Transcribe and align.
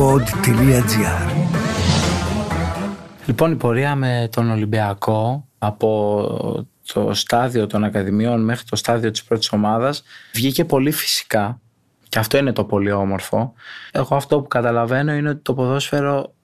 pod.gr 0.00 1.48
Λοιπόν, 3.26 3.52
η 3.52 3.56
πορεία 3.56 3.94
με 3.94 4.28
τον 4.32 4.50
Ολυμπιακό 4.50 5.48
από 5.58 6.68
το 6.92 7.14
στάδιο 7.14 7.66
των 7.66 7.84
Ακαδημιών 7.84 8.44
μέχρι 8.44 8.64
το 8.64 8.76
στάδιο 8.76 9.10
της 9.10 9.24
πρώτης 9.24 9.52
ομάδας 9.52 10.02
βγήκε 10.34 10.64
πολύ 10.64 10.90
φυσικά 10.90 11.60
και 12.08 12.18
αυτό 12.18 12.38
είναι 12.38 12.52
το 12.52 12.64
πολύ 12.64 12.92
όμορφο. 12.92 13.52
Εγώ 13.92 14.16
αυτό 14.16 14.40
που 14.40 14.48
καταλαβαίνω 14.48 15.12
είναι 15.12 15.28
ότι 15.28 15.40
το 15.42 15.54
ποδόσφαιρο 15.54 16.34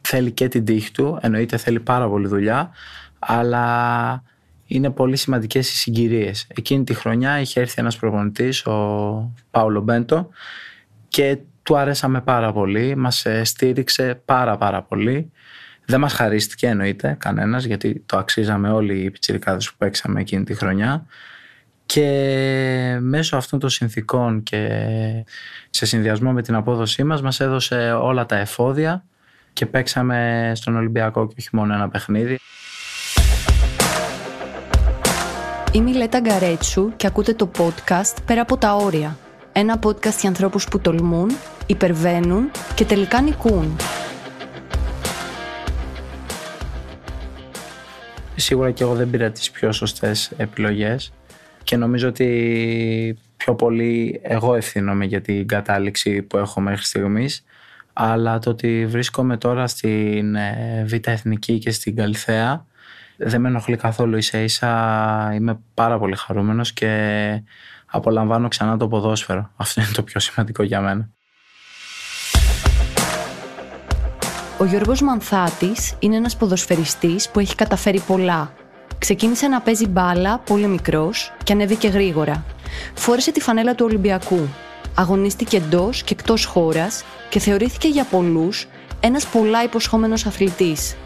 θέλει 0.00 0.30
και 0.30 0.48
την 0.48 0.64
τύχη 0.64 0.92
του, 0.92 1.18
εννοείται 1.20 1.56
θέλει 1.56 1.80
πάρα 1.80 2.08
πολύ 2.08 2.26
δουλειά, 2.28 2.70
αλλά 3.18 4.22
είναι 4.66 4.90
πολύ 4.90 5.16
σημαντικές 5.16 5.70
οι 5.70 5.76
συγκυρίες. 5.76 6.46
Εκείνη 6.54 6.84
τη 6.84 6.94
χρονιά 6.94 7.40
είχε 7.40 7.60
έρθει 7.60 7.74
ένας 7.80 7.96
προπονητής, 7.96 8.66
ο 8.66 9.32
Πάολο 9.50 9.80
Μπέντο, 9.80 10.28
και 11.08 11.38
του 11.68 11.76
αρέσαμε 11.76 12.20
πάρα 12.20 12.52
πολύ, 12.52 12.96
μας 12.96 13.26
στήριξε 13.42 14.22
πάρα 14.24 14.56
πάρα 14.56 14.82
πολύ. 14.82 15.32
Δεν 15.84 16.00
μας 16.00 16.12
χαρίστηκε 16.12 16.66
εννοείται 16.66 17.16
κανένας, 17.18 17.64
γιατί 17.64 18.02
το 18.06 18.16
αξίζαμε 18.16 18.70
όλοι 18.70 18.98
οι 18.98 19.10
πιτσιρικάδες 19.10 19.70
που 19.70 19.74
παίξαμε 19.78 20.20
εκείνη 20.20 20.44
τη 20.44 20.54
χρονιά. 20.54 21.06
Και 21.86 22.98
μέσω 23.00 23.36
αυτών 23.36 23.58
των 23.58 23.70
συνθήκων 23.70 24.42
και 24.42 24.68
σε 25.70 25.86
συνδυασμό 25.86 26.32
με 26.32 26.42
την 26.42 26.54
απόδοσή 26.54 27.04
μας, 27.04 27.22
μας 27.22 27.40
έδωσε 27.40 27.92
όλα 27.92 28.26
τα 28.26 28.36
εφόδια 28.36 29.04
και 29.52 29.66
παίξαμε 29.66 30.52
στον 30.54 30.76
Ολυμπιακό 30.76 31.26
και 31.26 31.34
όχι 31.38 31.48
μόνο 31.52 31.74
ένα 31.74 31.88
παιχνίδι. 31.88 32.38
Είμαι 35.72 35.90
η 35.90 35.94
Λέτα 35.94 36.20
Γκαρέτσου 36.20 36.92
και 36.96 37.06
ακούτε 37.06 37.32
το 37.32 37.50
podcast 37.58 38.16
«Πέρα 38.26 38.40
από 38.40 38.56
τα 38.56 38.74
όρια». 38.74 39.16
Ένα 39.52 39.78
podcast 39.82 40.18
για 40.20 40.28
ανθρώπους 40.28 40.68
που 40.68 40.80
τολμούν, 40.80 41.30
υπερβαίνουν 41.68 42.50
και 42.74 42.84
τελικά 42.84 43.20
νικούν. 43.20 43.76
Σίγουρα 48.36 48.70
και 48.70 48.82
εγώ 48.82 48.94
δεν 48.94 49.10
πήρα 49.10 49.30
τις 49.30 49.50
πιο 49.50 49.72
σωστές 49.72 50.32
επιλογές 50.36 51.12
και 51.62 51.76
νομίζω 51.76 52.08
ότι 52.08 53.18
πιο 53.36 53.54
πολύ 53.54 54.20
εγώ 54.22 54.54
ευθύνομαι 54.54 55.04
για 55.04 55.20
την 55.20 55.46
κατάληξη 55.46 56.22
που 56.22 56.36
έχω 56.36 56.60
μέχρι 56.60 56.84
στιγμής 56.84 57.44
αλλά 57.92 58.38
το 58.38 58.50
ότι 58.50 58.86
βρίσκομαι 58.86 59.36
τώρα 59.36 59.66
στην 59.66 60.34
ε, 60.34 60.84
Β' 60.86 61.08
Εθνική 61.08 61.58
και 61.58 61.70
στην 61.70 61.96
Καλυθέα 61.96 62.66
δεν 63.16 63.40
με 63.40 63.48
ενοχλεί 63.48 63.76
καθόλου. 63.76 64.16
Ίσα 64.16 64.38
ίσα 64.38 65.30
είμαι 65.34 65.60
πάρα 65.74 65.98
πολύ 65.98 66.16
χαρούμενος 66.16 66.72
και 66.72 67.42
απολαμβάνω 67.86 68.48
ξανά 68.48 68.76
το 68.76 68.88
ποδόσφαιρο. 68.88 69.50
Αυτό 69.56 69.80
είναι 69.80 69.90
το 69.92 70.02
πιο 70.02 70.20
σημαντικό 70.20 70.62
για 70.62 70.80
μένα 70.80 71.10
Ο 74.60 74.64
Γιώργος 74.64 75.02
Μανθάτης 75.02 75.94
είναι 75.98 76.16
ένας 76.16 76.36
ποδοσφαιριστής 76.36 77.28
που 77.28 77.40
έχει 77.40 77.54
καταφέρει 77.54 78.00
πολλά. 78.00 78.52
Ξεκίνησε 78.98 79.48
να 79.48 79.60
παίζει 79.60 79.86
μπάλα 79.86 80.38
πολύ 80.38 80.66
μικρός 80.66 81.32
και 81.44 81.52
ανέβηκε 81.52 81.88
γρήγορα. 81.88 82.44
Φόρεσε 82.94 83.32
τη 83.32 83.40
φανέλα 83.40 83.74
του 83.74 83.84
Ολυμπιακού. 83.88 84.48
Αγωνίστηκε 84.94 85.56
εντός 85.56 86.02
και 86.02 86.14
εκτός 86.18 86.44
χώρας 86.44 87.04
και 87.28 87.38
θεωρήθηκε 87.38 87.88
για 87.88 88.04
πολλούς 88.04 88.68
ένας 89.00 89.26
πολλά 89.26 89.62
υποσχόμενος 89.62 90.26
αθλητής. 90.26 90.96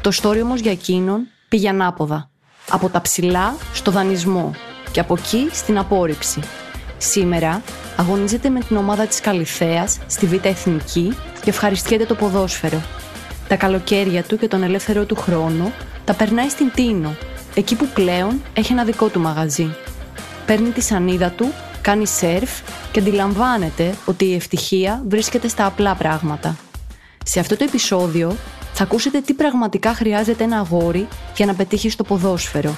Το 0.00 0.10
story 0.22 0.40
όμως 0.42 0.60
για 0.60 0.72
εκείνον 0.72 1.26
πήγε 1.48 1.68
ανάποδα. 1.68 2.30
Από 2.70 2.88
τα 2.88 3.00
ψηλά 3.00 3.54
στο 3.72 3.90
δανεισμό 3.90 4.54
και 4.92 5.00
από 5.00 5.14
εκεί 5.18 5.48
στην 5.52 5.78
απόρριψη. 5.78 6.40
Σήμερα 7.10 7.62
αγωνίζεται 7.96 8.48
με 8.48 8.60
την 8.60 8.76
ομάδα 8.76 9.06
της 9.06 9.20
Καλυθέας 9.20 9.98
στη 10.06 10.26
Β' 10.26 10.46
Εθνική 10.46 11.16
και 11.42 11.50
ευχαριστιέται 11.50 12.04
το 12.04 12.14
ποδόσφαιρο. 12.14 12.82
Τα 13.48 13.56
καλοκαίρια 13.56 14.22
του 14.22 14.38
και 14.38 14.48
τον 14.48 14.62
ελεύθερο 14.62 15.04
του 15.04 15.14
χρόνο 15.14 15.72
τα 16.04 16.14
περνάει 16.14 16.48
στην 16.48 16.70
Τίνο, 16.74 17.16
εκεί 17.54 17.74
που 17.74 17.86
πλέον 17.94 18.42
έχει 18.54 18.72
ένα 18.72 18.84
δικό 18.84 19.08
του 19.08 19.20
μαγαζί. 19.20 19.76
Παίρνει 20.46 20.70
τη 20.70 20.80
σανίδα 20.80 21.30
του, 21.30 21.52
κάνει 21.80 22.06
σερφ 22.06 22.50
και 22.92 23.00
αντιλαμβάνεται 23.00 23.94
ότι 24.04 24.24
η 24.24 24.34
ευτυχία 24.34 25.02
βρίσκεται 25.08 25.48
στα 25.48 25.66
απλά 25.66 25.94
πράγματα. 25.94 26.56
Σε 27.24 27.40
αυτό 27.40 27.56
το 27.56 27.64
επεισόδιο 27.64 28.36
θα 28.72 28.82
ακούσετε 28.82 29.20
τι 29.20 29.32
πραγματικά 29.32 29.94
χρειάζεται 29.94 30.44
ένα 30.44 30.58
αγόρι 30.58 31.08
για 31.36 31.46
να 31.46 31.54
πετύχει 31.54 31.88
στο 31.90 32.04
ποδόσφαιρο. 32.04 32.74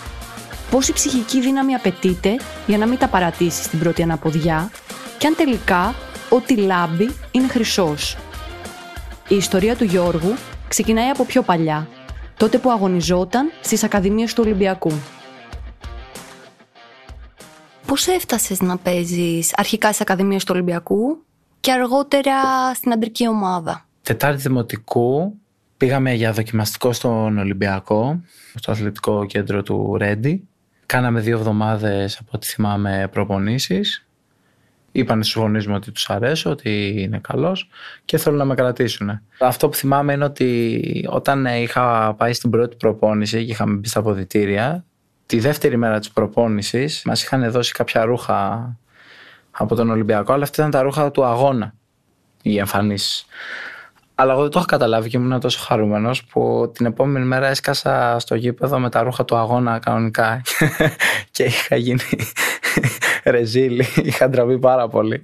Πόση 0.70 0.92
ψυχική 0.92 1.40
δύναμη 1.40 1.74
απαιτείται 1.74 2.36
για 2.66 2.78
να 2.78 2.86
μην 2.86 2.98
τα 2.98 3.08
παρατήσεις 3.08 3.64
στην 3.64 3.78
πρώτη 3.78 4.02
αναποδιά; 4.02 4.70
Και 5.18 5.26
αν 5.26 5.34
τελικά 5.36 5.94
ό,τι 6.30 6.56
λάμπει 6.56 7.14
είναι 7.30 7.48
χρυσός. 7.48 8.16
Η 9.28 9.36
ιστορία 9.36 9.76
του 9.76 9.84
Γιώργου 9.84 10.34
ξεκινάει 10.68 11.08
από 11.08 11.24
πιο 11.24 11.42
παλιά, 11.42 11.88
τότε 12.36 12.58
που 12.58 12.70
αγωνιζόταν 12.70 13.50
στις 13.60 13.84
Ακαδημίες 13.84 14.34
του 14.34 14.42
Ολυμπιακού. 14.46 14.92
Πώς 17.86 18.06
έφτασες 18.06 18.60
να 18.60 18.76
παίζεις 18.76 19.52
αρχικά 19.56 19.88
στις 19.88 20.00
Ακαδημίες 20.00 20.44
του 20.44 20.52
Ολυμπιακού 20.54 21.18
και 21.60 21.72
αργότερα 21.72 22.34
στην 22.74 22.92
αντρική 22.92 23.28
ομάδα; 23.28 23.86
Τετάρτη 24.02 24.40
Δημοτικού 24.40 25.34
πήγαμε 25.76 26.12
για 26.12 26.32
δοκιμαστικό 26.32 26.92
στον 26.92 27.38
Ολυμπιακό, 27.38 28.20
στο 28.54 28.70
αθλητικό 28.70 29.26
κέντρο 29.26 29.62
του 29.62 29.96
Ρέντι. 29.98 30.48
Κάναμε 30.86 31.20
δύο 31.20 31.36
εβδομάδες 31.36 32.18
από 32.18 32.30
ό,τι 32.34 32.46
θυμάμαι 32.46 33.08
προπονήσεις 33.12 34.06
είπαν 34.98 35.22
στους 35.22 35.42
γονείς 35.42 35.66
μου 35.66 35.74
ότι 35.74 35.92
τους 35.92 36.10
αρέσω, 36.10 36.50
ότι 36.50 36.94
είναι 36.98 37.18
καλός 37.18 37.68
και 38.04 38.18
θέλουν 38.18 38.38
να 38.38 38.44
με 38.44 38.54
κρατήσουν. 38.54 39.20
Αυτό 39.38 39.68
που 39.68 39.74
θυμάμαι 39.74 40.12
είναι 40.12 40.24
ότι 40.24 41.08
όταν 41.08 41.44
είχα 41.44 42.14
πάει 42.14 42.32
στην 42.32 42.50
πρώτη 42.50 42.76
προπόνηση 42.76 43.44
και 43.44 43.52
είχαμε 43.52 43.74
μπει 43.74 43.88
στα 43.88 43.98
αποδητήρια, 43.98 44.84
τη 45.26 45.40
δεύτερη 45.40 45.76
μέρα 45.76 45.98
της 45.98 46.10
προπόνησης 46.10 47.02
μας 47.04 47.22
είχαν 47.22 47.50
δώσει 47.50 47.72
κάποια 47.72 48.04
ρούχα 48.04 48.70
από 49.50 49.74
τον 49.74 49.90
Ολυμπιακό, 49.90 50.32
αλλά 50.32 50.42
αυτά 50.42 50.56
ήταν 50.58 50.70
τα 50.70 50.82
ρούχα 50.82 51.10
του 51.10 51.24
αγώνα, 51.24 51.74
οι 52.42 52.58
εμφανίσεις. 52.58 53.26
Αλλά 54.18 54.32
εγώ 54.32 54.42
δεν 54.42 54.50
το 54.50 54.58
είχα 54.58 54.68
καταλάβει 54.68 55.08
και 55.08 55.16
ήμουν 55.16 55.40
τόσο 55.40 55.58
χαρούμενος 55.62 56.24
που 56.24 56.70
την 56.74 56.86
επόμενη 56.86 57.26
μέρα 57.26 57.46
έσκασα 57.46 58.16
στο 58.18 58.34
γήπεδο 58.34 58.78
με 58.78 58.90
τα 58.90 59.02
ρούχα 59.02 59.24
του 59.24 59.36
αγώνα 59.36 59.78
κανονικά 59.78 60.42
και 61.30 61.44
είχα 61.44 61.76
γίνει 61.76 62.00
ρεζίλη. 63.24 63.86
Είχα 64.02 64.28
ντραβεί 64.28 64.58
πάρα 64.58 64.88
πολύ. 64.88 65.20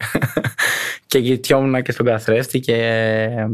και 1.06 1.18
γητιόμουν 1.18 1.82
και 1.82 1.92
στον 1.92 2.06
καθρέφτη 2.06 2.60
και 2.60 2.76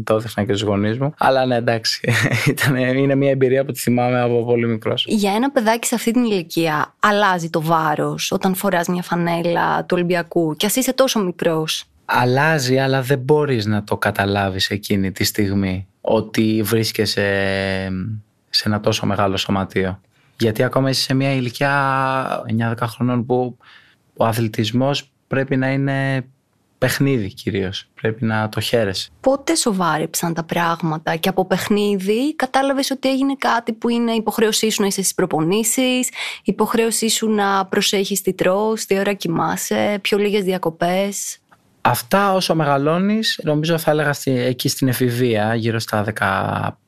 το 0.05 0.15
έδειξα 0.15 0.45
και 0.45 0.53
στους 0.53 0.69
γονείς 0.69 0.99
μου. 0.99 1.15
Αλλά 1.19 1.47
ναι, 1.47 1.57
εντάξει. 1.57 2.13
Ήταν, 2.47 2.77
είναι 2.77 3.15
μια 3.15 3.31
εμπειρία 3.31 3.65
που 3.65 3.73
τη 3.73 3.81
θυμάμαι 3.81 4.21
από 4.21 4.45
πολύ 4.45 4.67
μικρός. 4.67 5.05
Για 5.09 5.33
ένα 5.33 5.51
παιδάκι 5.51 5.87
σε 5.87 5.95
αυτή 5.95 6.11
την 6.11 6.25
ηλικία, 6.25 6.95
αλλάζει 7.01 7.51
το 7.51 7.63
βάρος 7.63 8.33
όταν 8.33 8.55
φοράς 8.55 8.89
μια 8.89 9.03
φανέλα 9.03 9.81
του 9.81 9.89
Ολυμπιακού 9.93 10.57
και 10.57 10.67
ας 10.67 10.77
είσαι 10.77 10.93
τόσο 10.93 11.21
μικρός; 11.21 11.85
Αλλάζει, 12.11 12.79
αλλά 12.79 13.03
δεν 13.03 13.19
μπορείς 13.19 13.67
να 13.67 13.85
το 13.85 13.97
καταλάβεις 13.97 14.71
εκείνη 14.71 15.13
τη 15.13 15.25
στιγμή 15.25 15.87
ότι 16.01 16.63
βρίσκεσαι 16.65 17.23
σε 18.51 18.69
ένα 18.69 18.81
τόσο 18.81 19.07
μεγάλο 19.07 19.37
σωματείο. 19.37 20.01
Γιατί 20.39 20.63
ακόμα 20.63 20.91
είσαι 20.91 21.03
σε 21.03 21.15
μια 21.15 21.33
ηλικία 21.33 22.45
9-10 22.59 22.75
χρονών 22.81 23.27
που 23.27 23.57
ο 24.17 24.25
αθλητισμός 24.25 25.11
πρέπει 25.27 25.57
να 25.57 25.71
είναι 25.71 26.27
παιχνίδι 26.79 27.35
κυρίως. 27.35 27.89
Πρέπει 28.01 28.25
να 28.25 28.49
το 28.49 28.61
χαίρεσαι. 28.61 29.11
Πότε 29.21 29.55
σοβάρεψαν 29.55 30.35
τα 30.35 30.45
πράγματα 30.45 31.17
και 31.17 31.29
από 31.29 31.47
παιχνίδι 31.47 32.35
κατάλαβες 32.35 32.91
ότι 32.91 33.09
έγινε 33.09 33.35
κάτι 33.39 33.73
που 33.73 33.89
είναι 33.89 34.13
υποχρέωσή 34.13 34.71
σου 34.71 34.81
να 34.81 34.87
είσαι 34.87 35.03
στις 35.03 35.15
προπονήσεις, 35.15 36.09
υποχρέωσή 36.45 37.09
σου 37.09 37.31
να 37.31 37.67
προσέχεις 37.67 38.23
τι 38.23 38.33
τρως, 38.33 38.87
τι 38.87 38.99
ώρα 38.99 39.13
κοιμάσαι, 39.13 39.99
πιο 40.01 40.19
λίγες 40.19 40.45
διακοπές; 40.45 41.39
Αυτά 41.91 42.33
όσο 42.33 42.55
μεγαλώνεις 42.55 43.41
νομίζω 43.43 43.79
θα 43.79 43.91
έλεγα 43.91 44.15
εκεί 44.25 44.69
στην 44.69 44.89
εφηβεία 44.89 45.55
γύρω 45.55 45.79
στα 45.79 46.05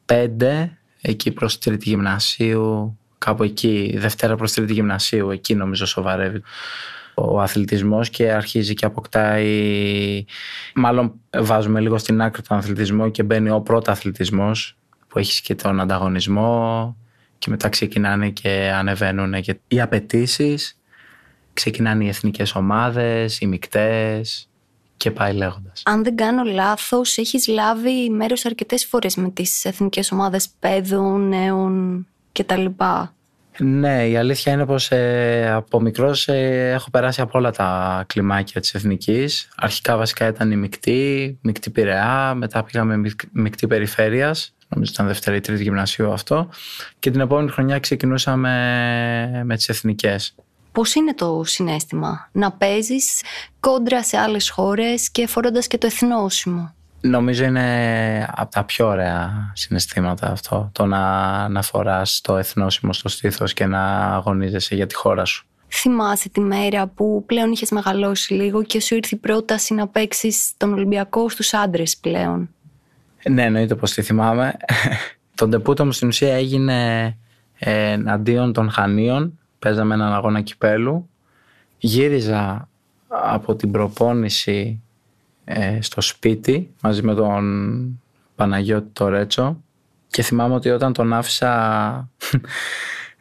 15 0.07 0.69
εκεί 1.01 1.31
προς 1.31 1.59
τρίτη 1.59 1.89
γυμνασίου 1.89 2.99
κάπου 3.19 3.43
εκεί, 3.43 3.95
Δευτέρα 3.99 4.37
προς 4.37 4.53
τρίτη 4.53 4.73
γυμνασίου 4.73 5.31
εκεί 5.31 5.55
νομίζω 5.55 5.87
σοβαρεύει 5.87 6.43
ο 7.15 7.41
αθλητισμός 7.41 8.11
και 8.11 8.33
αρχίζει 8.33 8.75
και 8.75 8.85
αποκτάει 8.85 10.25
μάλλον 10.75 11.13
βάζουμε 11.39 11.81
λίγο 11.81 11.99
στην 11.99 12.21
άκρη 12.23 12.43
τον 12.43 12.57
αθλητισμό 12.57 13.11
και 13.11 13.23
μπαίνει 13.23 13.51
ο 13.51 13.61
πρώτο 13.61 13.91
αθλητισμός 13.91 14.77
που 15.09 15.19
έχεις 15.19 15.41
και 15.41 15.55
τον 15.55 15.81
ανταγωνισμό 15.81 16.97
και 17.39 17.51
μετά 17.51 17.69
ξεκινάνε 17.69 18.31
και 18.31 18.73
ανεβαίνουν 18.75 19.41
και 19.41 19.57
οι 19.69 19.81
απαιτήσεις. 19.81 20.81
ξεκινάνε 21.53 22.05
οι 22.05 22.09
εθνικές 22.09 22.55
ομάδες, 22.55 23.41
οι 23.41 23.47
μικτές 23.47 24.50
και 25.00 25.11
πάει 25.11 25.32
λέγοντας. 25.32 25.82
Αν 25.85 26.05
δεν 26.05 26.17
κάνω 26.17 26.43
λάθος, 26.43 27.19
έχεις 27.19 27.49
λάβει 27.49 28.11
μέρος 28.11 28.44
αρκετές 28.44 28.87
φορές 28.87 29.17
με 29.17 29.31
τις 29.31 29.64
εθνικές 29.64 30.12
ομάδες 30.12 30.49
παιδών, 30.58 31.29
νέων 31.29 32.06
κτλ. 32.32 32.67
Ναι, 33.58 34.08
η 34.08 34.17
αλήθεια 34.17 34.52
είναι 34.52 34.67
πως 34.67 34.91
ε, 34.91 35.50
από 35.52 35.81
μικρός 35.81 36.29
ε, 36.29 36.70
έχω 36.75 36.91
περάσει 36.91 37.20
από 37.20 37.38
όλα 37.38 37.50
τα 37.50 38.05
κλιμάκια 38.06 38.61
της 38.61 38.75
Εθνικής. 38.75 39.49
Αρχικά 39.56 39.97
βασικά 39.97 40.26
ήταν 40.26 40.50
η 40.50 40.56
Μικτή, 40.56 41.38
Μικτή 41.43 41.70
Πειραιά, 41.70 42.35
μετά 42.35 42.64
πήγαμε 42.64 43.00
Μικτή 43.32 43.67
Περιφέρειας, 43.67 44.55
νομίζω 44.69 44.91
ήταν 44.94 45.06
Δευτέρα 45.06 45.37
ή 45.37 45.41
Τρίτη 45.41 45.62
Γυμνασίου 45.62 46.12
αυτό 46.12 46.49
και 46.99 47.11
την 47.11 47.20
επόμενη 47.20 47.50
χρονιά 47.50 47.79
ξεκινούσαμε 47.79 48.50
με 49.44 49.56
τις 49.56 49.69
Εθνικές. 49.69 50.35
Πώς 50.73 50.95
είναι 50.95 51.15
το 51.15 51.43
συνέστημα; 51.45 52.29
Να 52.33 52.53
παίζεις 52.53 53.23
κόντρα 53.61 54.03
σε 54.03 54.17
άλλες 54.19 54.51
χώρες 54.51 55.11
και 55.11 55.27
φορώντας 55.27 55.67
και 55.67 55.79
το 55.79 55.87
εθνόσημο; 55.87 56.75
Νομίζω 57.01 57.45
είναι 57.45 58.29
από 58.35 58.51
τα 58.51 58.65
πιο 58.65 58.87
ωραία 58.87 59.53
συναισθήματα 59.55 60.31
αυτό, 60.31 60.71
το 60.73 60.87
να, 60.87 61.49
να 61.49 61.63
φοράς 61.63 62.21
το 62.21 62.37
εθνόσημο 62.37 62.93
στο 62.93 63.09
στήθος 63.09 63.53
και 63.53 63.67
να 63.67 64.15
αγωνίζεσαι 64.15 64.75
για 64.75 64.87
τη 64.87 64.95
χώρα 64.95 65.25
σου. 65.25 65.45
Θυμάσαι 65.69 66.29
τη 66.29 66.41
μέρα 66.41 66.87
που 66.87 67.25
πλέον 67.27 67.53
είχες 67.53 67.71
μεγαλώσει 67.71 68.35
λίγο 68.35 68.63
και 68.63 68.81
σου 68.81 68.95
ήρθε 68.95 69.15
η 69.15 69.19
πρόταση 69.19 69.75
να 69.75 69.89
παίξεις 69.89 70.53
τον 70.57 70.73
Ολυμπιακό 70.73 71.29
στους 71.29 71.55
άντρες 71.55 71.97
πλέον; 71.97 72.49
Ναι, 73.29 73.43
εννοείται 73.43 73.75
πως 73.75 73.93
τη 73.93 74.03
θυμάμαι. 74.03 74.57
το 75.35 75.49
ντεπούτο 75.49 75.85
μου 75.85 75.93
στην 75.93 76.09
ουσία 76.09 76.35
έγινε 76.35 77.05
ε, 77.59 77.91
εναντίον 77.91 78.53
των 78.53 78.71
Χανίων. 78.71 79.40
Παίζαμε 79.61 79.95
έναν 79.95 80.12
αγώνα 80.12 80.41
κυπέλου. 80.41 81.09
Γύριζα 81.79 82.69
από 83.09 83.55
την 83.55 83.71
προπόνηση 83.71 84.83
ε, 85.45 85.79
στο 85.83 86.01
σπίτι 86.01 86.71
μαζί 86.83 87.03
με 87.03 87.15
τον 87.15 88.01
Παναγιώτη 88.37 88.89
το 88.93 89.09
Ρέτσο 89.09 89.62
και 90.09 90.23
θυμάμαι 90.23 90.55
ότι 90.55 90.71
όταν 90.71 90.93
τον 90.93 91.12
άφησα 91.12 92.09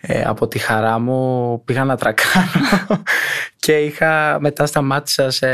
ε, 0.02 0.22
από 0.22 0.48
τη 0.48 0.60
χαρά 0.60 1.00
μου 1.00 1.62
πήγα 1.66 1.84
να 1.84 1.96
τρακάνω 1.96 3.04
και 3.60 3.78
είχα, 3.78 4.38
μετά 4.40 4.66
σταμάτησα 4.66 5.30
σε 5.30 5.48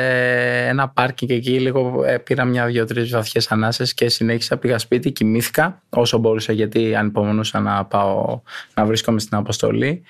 ένα 0.68 0.90
πάρκι 0.90 1.26
και 1.26 1.34
εκεί 1.34 1.60
λίγο 1.60 2.04
ε, 2.06 2.18
πήρα 2.18 2.46
μια 2.46 2.66
δύο-τρεις 2.66 3.12
βαθιές 3.12 3.52
ανάσες 3.52 3.94
και 3.94 4.10
συνέχισα 4.10 4.58
πήγα 4.58 4.78
σπίτι, 4.80 5.12
κοιμήθηκα 5.12 5.82
όσο 5.90 6.18
μπορούσα 6.18 6.54
γιατί 6.54 6.96
ανυπομονούσα 6.96 7.60
να 7.60 7.86
πάω 7.86 8.42
να 8.74 8.86
βρίσκομαι 8.86 9.20
στην 9.20 9.38
αποστολή 9.38 10.04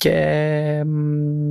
και 0.00 0.82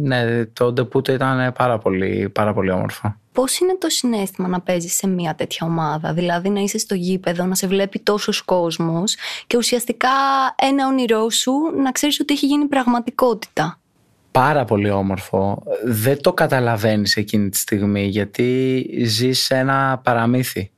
ναι, 0.01 0.45
το 0.45 0.71
ντεπούτο 0.71 1.11
ήταν 1.11 1.53
πάρα 1.53 1.77
πολύ, 1.77 2.29
πάρα 2.29 2.53
πολύ 2.53 2.71
όμορφο. 2.71 3.15
Πώς 3.31 3.59
είναι 3.59 3.77
το 3.77 3.89
συνέστημα 3.89 4.47
να 4.47 4.61
παίζεις 4.61 4.95
σε 4.95 5.07
μια 5.07 5.35
τέτοια 5.35 5.67
ομάδα, 5.67 6.13
δηλαδή 6.13 6.49
να 6.49 6.59
είσαι 6.59 6.77
στο 6.77 6.95
γήπεδο, 6.95 7.45
να 7.45 7.55
σε 7.55 7.67
βλέπει 7.67 7.99
τόσος 7.99 8.41
κόσμος 8.41 9.15
και 9.47 9.57
ουσιαστικά 9.57 10.09
ένα 10.55 10.87
όνειρό 10.87 11.29
σου 11.29 11.51
να 11.83 11.91
ξέρεις 11.91 12.19
ότι 12.19 12.33
έχει 12.33 12.45
γίνει 12.45 12.65
πραγματικότητα. 12.65 13.79
Πάρα 14.31 14.65
πολύ 14.65 14.89
όμορφο. 14.89 15.63
Δεν 15.85 16.21
το 16.21 16.33
καταλαβαίνεις 16.33 17.15
εκείνη 17.15 17.49
τη 17.49 17.57
στιγμή 17.57 18.05
γιατί 18.05 18.85
ζεις 19.03 19.39
σε 19.39 19.55
ένα 19.55 20.01
παραμύθι. 20.03 20.71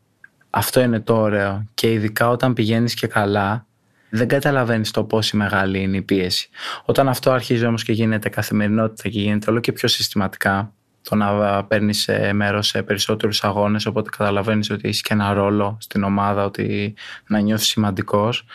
Αυτό 0.50 0.82
είναι 0.82 1.00
το 1.00 1.16
ωραίο. 1.16 1.66
Και 1.74 1.92
ειδικά 1.92 2.30
όταν 2.30 2.54
πηγαίνεις 2.54 2.94
και 2.94 3.08
καλά, 3.08 3.66
δεν 4.12 4.28
καταλαβαίνεις 4.28 4.92
το 4.92 5.04
πόση 5.04 5.38
μεγάλη 5.38 5.82
είναι 5.82 5.98
η 5.98 6.02
πίεση. 6.02 6.50
Όταν 6.86 7.10
αυτό 7.10 7.32
αρχίζει 7.32 7.66
όμως 7.66 7.84
και 7.84 7.92
γίνεται 7.92 8.30
καθημερινότητα 8.30 9.10
και 9.10 9.20
γίνεται 9.20 9.52
όλο 9.52 9.60
και 9.60 9.72
πιο 9.72 9.88
συστηματικά, 9.88 10.74
το 11.02 11.16
να 11.16 11.64
παίρνεις 11.64 12.10
μέρος 12.34 12.68
σε 12.68 12.84
περισσότερους 12.84 13.44
αγώνες, 13.44 13.86
οπότε 13.86 14.10
καταλαβαίνεις 14.10 14.70
ότι 14.70 14.88
έχεις 14.88 15.02
και 15.02 15.14
ένα 15.14 15.34
ρόλο 15.34 15.78
στην 15.80 16.04
ομάδα, 16.04 16.46
ότι 16.46 16.94
να 17.28 17.40
νιώθεις 17.40 17.68
σημαντικός, 17.68 18.46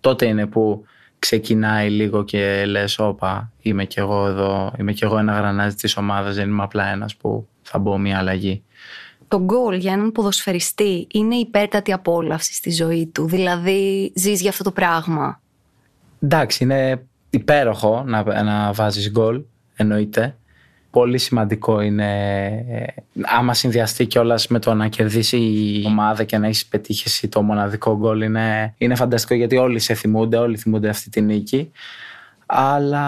τότε 0.00 0.26
είναι 0.26 0.46
που 0.46 0.86
ξεκινάει 1.18 1.90
λίγο 1.90 2.24
και 2.24 2.64
λες: 2.66 2.98
Όπα, 2.98 3.52
είμαι 3.60 3.84
κι 3.84 3.98
εγώ 3.98 4.26
εδώ, 4.26 4.72
είμαι 4.78 4.92
κι 4.92 5.04
εγώ 5.04 5.18
ένα 5.18 5.32
γρανάζι 5.32 5.76
της 5.76 5.96
ομάδας, 5.96 6.34
δεν 6.34 6.48
είμαι 6.48 6.62
απλά 6.62 6.86
ένας 6.86 7.16
που 7.16 7.48
θα 7.62 7.78
μπω 7.78 7.98
μια 7.98 8.18
αλλαγή 8.18 8.62
το 9.28 9.40
γκολ 9.42 9.76
για 9.76 9.92
έναν 9.92 10.12
ποδοσφαιριστή 10.12 11.06
είναι 11.12 11.34
υπέρτατη 11.34 11.92
απόλαυση 11.92 12.54
στη 12.54 12.70
ζωή 12.70 13.06
του. 13.06 13.26
Δηλαδή, 13.26 14.12
ζεις 14.14 14.40
για 14.40 14.50
αυτό 14.50 14.64
το 14.64 14.70
πράγμα. 14.70 15.40
Εντάξει, 16.20 16.64
είναι 16.64 17.06
υπέροχο 17.30 18.02
να, 18.06 18.42
να 18.42 18.72
βάζεις 18.72 19.10
γκολ, 19.10 19.42
εννοείται. 19.76 20.36
Πολύ 20.90 21.18
σημαντικό 21.18 21.80
είναι, 21.80 22.08
άμα 23.22 23.54
συνδυαστεί 23.54 24.06
κιόλας 24.06 24.46
με 24.46 24.58
το 24.58 24.74
να 24.74 24.88
κερδίσει 24.88 25.36
η 25.36 25.84
ομάδα 25.86 26.24
και 26.24 26.38
να 26.38 26.46
έχεις 26.46 26.66
πετύχει 26.66 27.28
το 27.28 27.42
μοναδικό 27.42 27.96
γκολ, 27.96 28.22
είναι, 28.22 28.74
είναι 28.78 28.94
φανταστικό 28.94 29.34
γιατί 29.34 29.56
όλοι 29.56 29.78
σε 29.78 29.94
θυμούνται, 29.94 30.36
όλοι 30.36 30.56
θυμούνται 30.56 30.88
αυτή 30.88 31.10
τη 31.10 31.20
νίκη. 31.20 31.70
Αλλά 32.46 33.04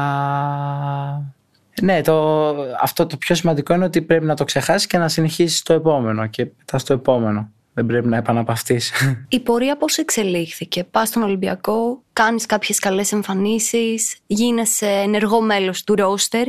ναι, 1.82 2.00
το, 2.00 2.48
αυτό 2.80 3.06
το 3.06 3.16
πιο 3.16 3.34
σημαντικό 3.34 3.74
είναι 3.74 3.84
ότι 3.84 4.02
πρέπει 4.02 4.24
να 4.24 4.34
το 4.34 4.44
ξεχάσεις 4.44 4.86
και 4.86 4.98
να 4.98 5.08
συνεχίσεις 5.08 5.62
το 5.62 5.72
επόμενο 5.72 6.26
και 6.26 6.46
μετά 6.58 6.78
στο 6.78 6.92
επόμενο. 6.92 7.50
Δεν 7.72 7.86
πρέπει 7.86 8.08
να 8.08 8.16
επαναπαυτείς. 8.16 8.92
Η 9.28 9.40
πορεία 9.40 9.76
πώς 9.76 9.96
εξελίχθηκε; 9.98 10.84
Πας 10.84 11.08
στον 11.08 11.22
Ολυμπιακό, 11.22 12.02
κάνεις 12.12 12.46
κάποιες 12.46 12.78
καλές 12.78 13.12
εμφανίσεις, 13.12 14.16
γίνεσαι 14.26 14.86
ενεργό 14.86 15.40
μέλος 15.40 15.84
του 15.84 15.94
ρόστερ. 15.94 16.46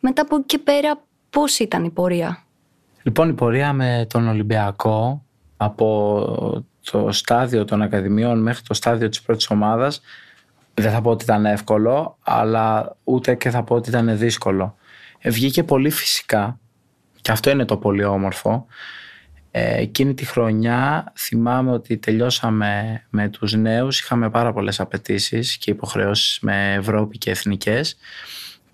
Μετά 0.00 0.22
από 0.22 0.36
εκεί 0.36 0.44
και 0.46 0.58
πέρα, 0.58 1.00
πώς 1.30 1.58
ήταν 1.58 1.84
η 1.84 1.90
πορεία; 1.90 2.44
Λοιπόν, 3.02 3.28
η 3.28 3.32
πορεία 3.32 3.72
με 3.72 4.06
τον 4.08 4.28
Ολυμπιακό 4.28 5.24
από 5.56 6.56
το 6.90 7.12
στάδιο 7.12 7.64
των 7.64 7.82
Ακαδημιών 7.82 8.42
μέχρι 8.42 8.62
το 8.62 8.74
στάδιο 8.74 9.08
της 9.08 9.22
πρώτης 9.22 9.50
ομάδας 9.50 10.00
δεν 10.80 10.92
θα 10.92 11.00
πω 11.00 11.10
ότι 11.10 11.24
ήταν 11.24 11.46
εύκολο, 11.46 12.18
αλλά 12.22 12.96
ούτε 13.04 13.34
και 13.34 13.50
θα 13.50 13.62
πω 13.62 13.74
ότι 13.74 13.88
ήταν 13.88 14.18
δύσκολο. 14.18 14.76
Ε, 15.18 15.30
βγήκε 15.30 15.64
πολύ 15.64 15.90
φυσικά 15.90 16.58
και 17.20 17.32
αυτό 17.32 17.50
είναι 17.50 17.64
το 17.64 17.76
πολύ 17.76 18.04
όμορφο. 18.04 18.66
Ε, 19.50 19.80
εκείνη 19.80 20.14
τη 20.14 20.24
χρονιά 20.24 21.12
θυμάμαι 21.16 21.70
ότι 21.70 21.96
τελειώσαμε 21.96 23.02
με 23.10 23.28
τους 23.28 23.54
νέους, 23.54 24.00
είχαμε 24.00 24.30
πάρα 24.30 24.52
πολλές 24.52 24.80
απαιτήσεις 24.80 25.56
και 25.56 25.70
υποχρεώσεις 25.70 26.38
με 26.40 26.74
Ευρώπη 26.74 27.18
και 27.18 27.30
εθνικές 27.30 27.96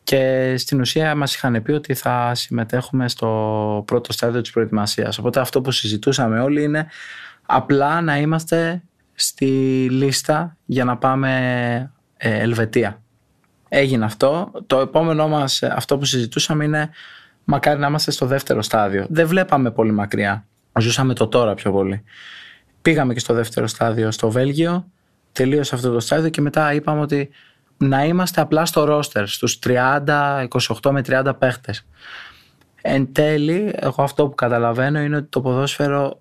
και 0.07 0.55
στην 0.57 0.81
ουσία 0.81 1.15
μας 1.15 1.35
είχαν 1.35 1.63
πει 1.63 1.73
ότι 1.73 1.95
θα 1.95 2.35
συμμετέχουμε 2.35 3.09
στο 3.09 3.83
πρώτο 3.87 4.13
στάδιο 4.13 4.41
της 4.41 4.51
προετοιμασίας. 4.51 5.19
Οπότε 5.19 5.41
αυτό 5.41 5.61
που 5.61 5.71
συζητούσαμε 5.71 6.41
όλοι 6.41 6.63
είναι 6.63 6.87
απλά 7.47 8.01
να 8.01 8.19
είμαστε 8.19 8.83
στη 9.15 9.47
λίστα 9.91 10.57
για 10.65 10.85
να 10.85 10.97
πάμε 10.97 11.93
ε, 12.17 12.39
Ελβετία. 12.39 13.03
Έγινε 13.69 14.05
αυτό. 14.05 14.51
Το 14.67 14.81
επόμενό 14.81 15.29
μας, 15.29 15.63
ε, 15.63 15.73
αυτό 15.77 15.99
που 15.99 16.05
συζητούσαμε 16.05 16.65
είναι 16.65 16.91
μακάρι 17.45 17.79
να 17.79 17.87
είμαστε 17.87 18.11
στο 18.11 18.27
δεύτερο 18.27 18.63
στάδιο. 18.63 19.07
Δεν 19.09 19.27
βλέπαμε 19.27 19.71
πολύ 19.71 19.93
μακριά. 19.93 20.47
Ζούσαμε 20.79 21.15
το 21.15 21.29
τώρα 21.29 21.55
πιο 21.55 21.73
πολύ. 21.73 22.03
Πήγαμε 22.83 23.15
και 23.15 23.21
στο 23.21 23.35
δεύτερο 23.35 23.67
στάδιο 23.67 24.11
στο 24.11 24.31
Βέλγιο, 24.31 24.87
τελείωσε 25.33 25.75
αυτό 25.75 25.93
το 25.93 26.01
στάδιο 26.01 26.31
και 26.31 26.41
μετά 26.41 26.73
είπαμε 26.73 27.01
ότι 27.01 27.31
να 27.77 28.05
είμαστε 28.05 28.41
απλά 28.41 28.65
στο 28.67 28.85
ρόστερ, 28.85 29.27
στους 29.29 29.59
30, 29.67 30.47
28 30.83 30.91
με 30.91 31.03
30 31.07 31.33
παίχτες. 31.39 31.87
Εν 32.83 33.13
τέλει, 33.13 33.75
εγώ 33.77 34.03
αυτό 34.03 34.29
που 34.29 34.35
καταλαβαίνω 34.35 35.01
είναι 35.01 35.17
ότι 35.17 35.27
το 35.29 35.41
ποδόσφαιρο 35.41 36.21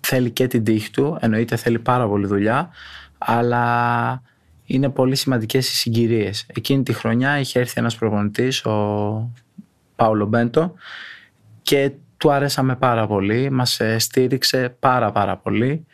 θέλει 0.00 0.30
και 0.30 0.46
την 0.46 0.64
τύχη 0.64 0.90
του, 0.90 1.18
εννοείται 1.20 1.56
θέλει 1.56 1.78
πάρα 1.78 2.08
πολύ 2.08 2.26
δουλειά, 2.26 2.70
αλλά 3.18 4.22
είναι 4.66 4.88
πολύ 4.88 5.16
σημαντικές 5.16 5.68
οι 5.68 5.76
συγκυρίες. 5.76 6.46
Εκείνη 6.54 6.82
τη 6.82 6.92
χρονιά 6.92 7.38
είχε 7.38 7.58
έρθει 7.58 7.74
ένας 7.76 7.96
προπονητής, 7.96 8.64
ο 8.64 9.32
Πάολο 9.96 10.26
Μπέντο 10.26 10.74
και 11.62 11.92
του 12.16 12.32
άρεσαμε 12.32 12.76
πάρα 12.76 13.06
πολύ, 13.06 13.50
μας 13.50 13.80
ε, 13.80 13.98
στήριξε 13.98 14.76
πάρα 14.78 15.12
πάρα 15.12 15.36
πολύ. 15.36 15.86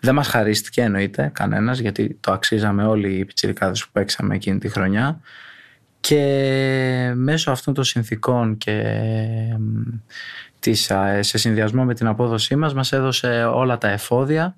Δεν 0.00 0.14
μας 0.14 0.28
χαρίστηκε 0.28 0.82
εννοείται 0.82 1.30
κανένας 1.34 1.78
γιατί 1.78 2.18
το 2.20 2.32
αξίζαμε 2.32 2.84
όλοι 2.84 3.12
οι 3.12 3.24
πιτσιρικάδες 3.24 3.84
που 3.84 3.90
παίξαμε 3.92 4.34
εκείνη 4.34 4.58
τη 4.58 4.68
χρονιά 4.68 5.20
και 6.00 7.12
μέσω 7.14 7.50
αυτών 7.50 7.74
των 7.74 7.84
συνθήκων 7.84 8.56
και 8.58 8.82
σε 11.20 11.38
συνδυασμό 11.38 11.84
με 11.84 11.94
την 11.94 12.06
απόδοσή 12.06 12.56
μας 12.56 12.74
μας 12.74 12.92
έδωσε 12.92 13.44
όλα 13.44 13.78
τα 13.78 13.88
εφόδια 13.88 14.56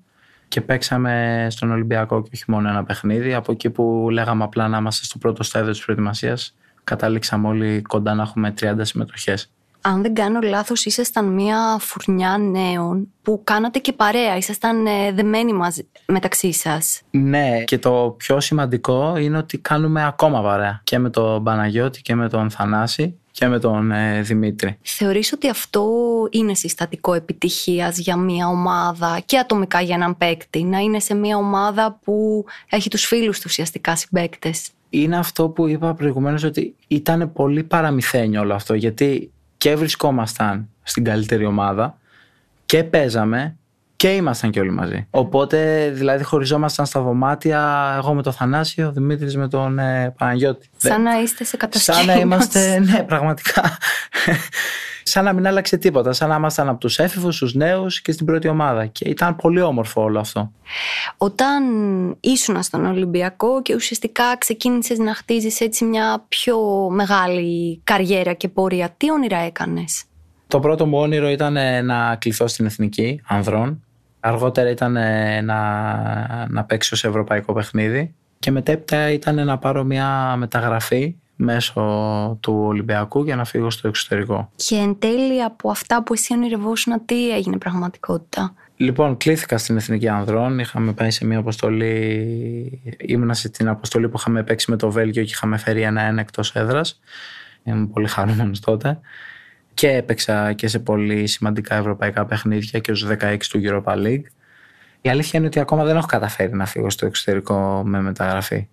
και 0.49 0.61
παίξαμε 0.61 1.47
στον 1.49 1.71
Ολυμπιακό 1.71 2.23
και 2.23 2.29
όχι 2.33 2.43
μόνο 2.47 2.69
ένα 2.69 2.83
παιχνίδι. 2.83 3.33
Από 3.33 3.51
εκεί 3.51 3.69
που 3.69 4.07
λέγαμε 4.11 4.43
απλά 4.43 4.67
να 4.67 4.77
είμαστε 4.77 5.05
στο 5.05 5.17
πρώτο 5.17 5.43
στάδιο 5.43 5.71
της 5.71 5.85
προετοιμασίας 5.85 6.55
καταλήξαμε 6.83 7.47
όλοι 7.47 7.81
κοντά 7.81 8.13
να 8.13 8.23
έχουμε 8.23 8.53
30 8.61 8.73
συμμετοχές. 8.81 9.51
Αν 9.81 10.01
δεν 10.01 10.13
κάνω 10.13 10.39
λάθος, 10.43 10.85
ήσασταν 10.85 11.25
μια 11.25 11.77
φουρνιά 11.79 12.37
νέων 12.37 13.07
που 13.21 13.41
κάνατε 13.43 13.79
και 13.79 13.93
παρέα, 13.93 14.37
ήσασταν 14.37 14.85
ε, 14.85 15.11
δεμένοι 15.11 15.53
μαζί, 15.53 15.87
μεταξύ 16.05 16.53
σας. 16.53 17.01
Ναι, 17.09 17.63
και 17.63 17.77
το 17.77 18.15
πιο 18.17 18.39
σημαντικό 18.39 19.17
είναι 19.17 19.37
ότι 19.37 19.57
κάνουμε 19.57 20.05
ακόμα 20.05 20.41
παρέα 20.41 20.81
και 20.83 20.99
με 20.99 21.09
τον 21.09 21.43
Παναγιώτη 21.43 22.01
και 22.01 22.15
με 22.15 22.29
τον 22.29 22.49
Θανάση 22.49 23.18
και 23.31 23.47
με 23.47 23.59
τον 23.59 23.91
ε, 23.91 24.21
Δημήτρη. 24.21 24.77
Θεωρείς 24.81 25.33
ότι 25.33 25.49
αυτό 25.49 25.87
είναι 26.29 26.53
συστατικό 26.53 27.13
επιτυχίας 27.13 27.97
για 27.97 28.15
μια 28.15 28.47
ομάδα 28.47 29.21
και 29.25 29.37
ατομικά 29.37 29.81
για 29.81 29.95
έναν 29.95 30.17
παίκτη, 30.17 30.63
να 30.63 30.77
είναι 30.79 30.99
σε 30.99 31.13
μια 31.13 31.37
ομάδα 31.37 31.99
που 32.03 32.45
έχει 32.69 32.89
τους 32.89 33.05
φίλους 33.05 33.37
του 33.37 33.45
ουσιαστικά 33.47 33.95
συμπαίκτες; 33.95 34.69
Είναι 34.89 35.17
αυτό 35.17 35.49
που 35.49 35.67
είπα 35.67 35.93
προηγουμένως 35.93 36.43
ότι 36.43 36.75
ήταν 36.87 37.33
πολύ 37.33 37.63
παραμυθένιο 37.63 38.41
όλο 38.41 38.53
αυτό 38.53 38.73
γιατί 38.73 39.31
και 39.57 39.75
βρισκόμασταν 39.75 40.69
στην 40.83 41.03
καλύτερη 41.03 41.45
ομάδα 41.45 41.97
και 42.65 42.83
παίζαμε 42.83 43.55
και 43.99 44.07
ήμασταν 44.09 44.51
και 44.51 44.59
όλοι 44.59 44.71
μαζί. 44.71 45.07
Οπότε 45.09 45.89
δηλαδή 45.93 46.23
χωριζόμασταν 46.23 46.85
στα 46.85 47.01
δωμάτια 47.01 47.93
εγώ 47.97 48.13
με 48.13 48.21
τον 48.21 48.33
Θανάσιο, 48.33 48.87
ο 48.87 48.91
Δημήτρης 48.91 49.35
με 49.35 49.47
τον 49.47 49.79
ε, 49.79 50.13
Παναγιώτη. 50.17 50.69
Σαν 50.77 51.01
να 51.01 51.21
είστε 51.21 51.43
σε 51.43 51.57
κατασκήνωση. 51.57 52.03
Σαν 52.05 52.15
να 52.15 52.21
είμαστε, 52.21 52.79
ναι 52.79 53.03
πραγματικά. 53.03 53.77
σαν 55.03 55.23
να 55.23 55.33
μην 55.33 55.47
άλλαξε 55.47 55.77
τίποτα. 55.77 56.13
Σαν 56.13 56.29
να 56.29 56.35
ήμασταν 56.35 56.69
από 56.69 56.79
τους 56.79 56.99
έφηβους, 56.99 57.37
τους 57.37 57.53
νέους 57.53 58.01
και 58.01 58.11
στην 58.11 58.25
πρώτη 58.25 58.47
ομάδα. 58.47 58.85
Και 58.85 59.09
ήταν 59.09 59.35
πολύ 59.35 59.61
όμορφο 59.61 60.01
όλο 60.01 60.19
αυτό. 60.19 60.51
Όταν 61.17 61.63
ήσουν 62.19 62.63
στον 62.63 62.85
Ολυμπιακό 62.85 63.61
και 63.61 63.75
ουσιαστικά 63.75 64.37
ξεκίνησες 64.37 64.97
να 64.97 65.15
χτίζεις 65.15 65.61
έτσι 65.61 65.85
μια 65.85 66.25
πιο 66.27 66.57
μεγάλη 66.89 67.81
καριέρα 67.83 68.33
και 68.33 68.47
πορεία, 68.47 68.93
τι 68.97 69.11
όνειρα 69.11 69.37
έκανες; 69.37 70.03
Το 70.47 70.59
πρώτο 70.59 70.85
μου 70.85 70.97
όνειρο 70.97 71.29
ήταν 71.29 71.57
ε, 71.57 71.81
να 71.81 72.15
κληθώ 72.15 72.47
στην 72.47 72.65
εθνική 72.65 73.21
ανδρών. 73.27 73.83
Αργότερα 74.19 74.69
ήταν 74.69 74.95
ε, 74.95 75.41
να, 75.41 76.47
να 76.49 76.63
παίξω 76.63 76.95
σε 76.95 77.07
ευρωπαϊκό 77.07 77.53
παιχνίδι. 77.53 78.13
Και 78.39 78.51
μετέπειτα 78.51 79.11
ήταν 79.11 79.45
να 79.45 79.57
πάρω 79.57 79.83
μια 79.83 80.35
μεταγραφή 80.37 81.15
μέσω 81.35 81.81
του 82.39 82.63
Ολυμπιακού 82.65 83.23
για 83.23 83.35
να 83.35 83.45
φύγω 83.45 83.69
στο 83.69 83.87
εξωτερικό. 83.87 84.51
Και 84.55 84.75
εν 84.75 84.99
τέλει 84.99 85.43
από 85.43 85.69
αυτά 85.69 86.03
που 86.03 86.13
εσύ 86.13 86.33
ονειρευόσουν, 86.33 87.05
τι 87.05 87.31
έγινε 87.35 87.57
πραγματικότητα; 87.57 88.53
Λοιπόν, 88.77 89.17
κλήθηκα 89.17 89.57
στην 89.57 89.77
Εθνική 89.77 90.07
Ανδρών. 90.07 90.59
Είχαμε 90.59 90.93
πάει 90.93 91.11
σε 91.11 91.25
μια 91.25 91.37
αποστολή. 91.37 92.81
Ήμουνα 92.97 93.33
στην 93.33 93.67
αποστολή 93.67 94.09
που 94.09 94.17
είχαμε 94.17 94.43
παίξει 94.43 94.71
με 94.71 94.77
το 94.77 94.91
Βέλγιο 94.91 95.23
και 95.23 95.31
είχαμε 95.31 95.57
φέρει 95.57 95.81
ένα-ένα 95.81 96.21
εκτός 96.21 96.55
έδρας. 96.55 96.99
Είμαι 97.63 97.85
πολύ 97.85 98.07
χαρούμενος 98.07 98.59
τότε 98.59 98.99
και 99.79 99.91
έπαιξα 99.91 100.53
και 100.53 100.67
σε 100.67 100.79
πολύ 100.79 101.27
σημαντικά 101.27 101.75
ευρωπαϊκά 101.75 102.25
παιχνίδια 102.25 102.79
και 102.79 102.93
στους 102.93 103.09
16 103.21 103.37
του 103.49 103.61
Europa 103.63 103.93
League. 103.93 104.23
Η 105.01 105.09
αλήθεια 105.09 105.39
είναι 105.39 105.47
ότι 105.47 105.59
ακόμα 105.59 105.83
δεν 105.83 105.95
έχω 105.95 106.05
καταφέρει 106.05 106.53
να 106.53 106.65
φύγω 106.65 106.89
στο 106.89 107.05
εξωτερικό 107.05 107.81
με 107.85 108.01
μεταγραφή. 108.01 108.67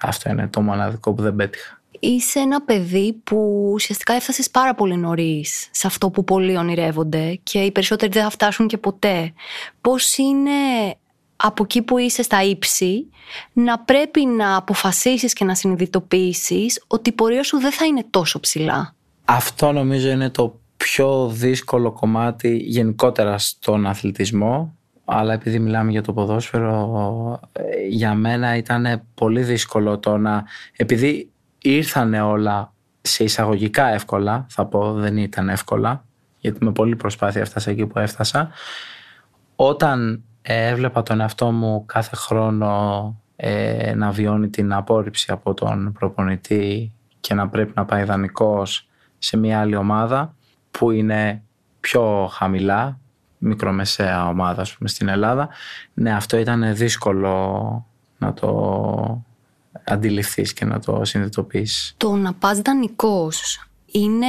Αυτό 0.00 0.30
είναι 0.30 0.48
το 0.48 0.60
μοναδικό 0.60 1.12
που 1.12 1.22
δεν 1.22 1.36
πέτυχα. 1.36 1.80
Είσαι 2.00 2.38
ένα 2.38 2.62
παιδί 2.62 3.12
που 3.24 3.70
ουσιαστικά 3.72 4.12
έφτασες 4.12 4.50
πάρα 4.50 4.74
πολύ 4.74 4.96
νωρίς 4.96 5.68
σε 5.70 5.86
αυτό 5.86 6.10
που 6.10 6.24
πολλοί 6.24 6.56
ονειρεύονται 6.56 7.38
και 7.42 7.58
οι 7.58 7.70
περισσότεροι 7.70 8.12
δεν 8.12 8.22
θα 8.22 8.30
φτάσουν 8.30 8.66
και 8.66 8.78
ποτέ. 8.78 9.32
Πώς 9.80 10.16
είναι 10.16 10.50
από 11.36 11.62
εκεί 11.62 11.82
που 11.82 11.98
είσαι 11.98 12.22
στα 12.22 12.42
ύψη 12.42 13.10
να 13.52 13.78
πρέπει 13.78 14.26
να 14.26 14.56
αποφασίσεις 14.56 15.32
και 15.32 15.44
να 15.44 15.54
συνειδητοποιήσεις 15.54 16.84
ότι 16.86 17.10
η 17.10 17.12
πορεία 17.12 17.42
σου 17.42 17.58
δεν 17.58 17.72
θα 17.72 17.84
είναι 17.84 18.04
τόσο 18.10 18.40
ψηλά; 18.40 18.94
Αυτό 19.24 19.72
νομίζω 19.72 20.10
είναι 20.10 20.30
το 20.30 20.60
πιο 20.76 21.28
δύσκολο 21.28 21.92
κομμάτι 21.92 22.56
γενικότερα 22.56 23.38
στον 23.38 23.86
αθλητισμό 23.86 24.76
αλλά 25.04 25.32
επειδή 25.32 25.58
μιλάμε 25.58 25.90
για 25.90 26.02
το 26.02 26.12
ποδόσφαιρο 26.12 27.40
ε, 27.52 27.86
για 27.88 28.14
μένα 28.14 28.56
ήταν 28.56 29.02
πολύ 29.14 29.42
δύσκολο 29.42 29.98
το 29.98 30.16
να 30.16 30.44
επειδή 30.76 31.30
ήρθανε 31.62 32.20
όλα 32.20 32.72
σε 33.00 33.24
εισαγωγικά 33.24 33.86
εύκολα 33.86 34.46
θα 34.48 34.66
πω 34.66 34.92
δεν 34.92 35.16
ήταν 35.16 35.48
εύκολα 35.48 36.04
γιατί 36.38 36.64
με 36.64 36.72
πολλή 36.72 36.96
προσπάθεια 36.96 37.40
έφτασα 37.40 37.70
εκεί 37.70 37.86
που 37.86 37.98
έφτασα 37.98 38.50
όταν 39.56 40.22
έβλεπα 40.42 41.02
τον 41.02 41.20
εαυτό 41.20 41.50
μου 41.50 41.84
κάθε 41.86 42.16
χρόνο 42.16 43.16
ε, 43.36 43.94
να 43.94 44.10
βιώνει 44.10 44.48
την 44.48 44.72
απόρριψη 44.72 45.32
από 45.32 45.54
τον 45.54 45.92
προπονητή 45.98 46.92
και 47.20 47.34
να 47.34 47.48
πρέπει 47.48 47.72
να 47.74 47.84
πάει 47.84 48.04
δανεικός 48.04 48.88
σε 49.22 49.36
μια 49.36 49.60
άλλη 49.60 49.76
ομάδα 49.76 50.34
που 50.70 50.90
είναι 50.90 51.42
πιο 51.80 52.30
χαμηλά, 52.32 52.98
μικρομεσαία 53.38 54.28
ομάδα 54.28 54.66
πούμε, 54.76 54.88
στην 54.88 55.08
Ελλάδα. 55.08 55.48
Ναι, 55.94 56.14
αυτό 56.14 56.36
ήταν 56.36 56.74
δύσκολο 56.76 57.86
να 58.18 58.32
το 58.32 59.22
αντιληφθείς 59.84 60.52
και 60.52 60.64
να 60.64 60.78
το 60.78 61.04
συνειδητοποιήσεις. 61.04 61.94
Το 61.96 62.14
να 62.14 62.32
πας 62.32 62.60
δανεικός 62.60 63.66
είναι 63.86 64.26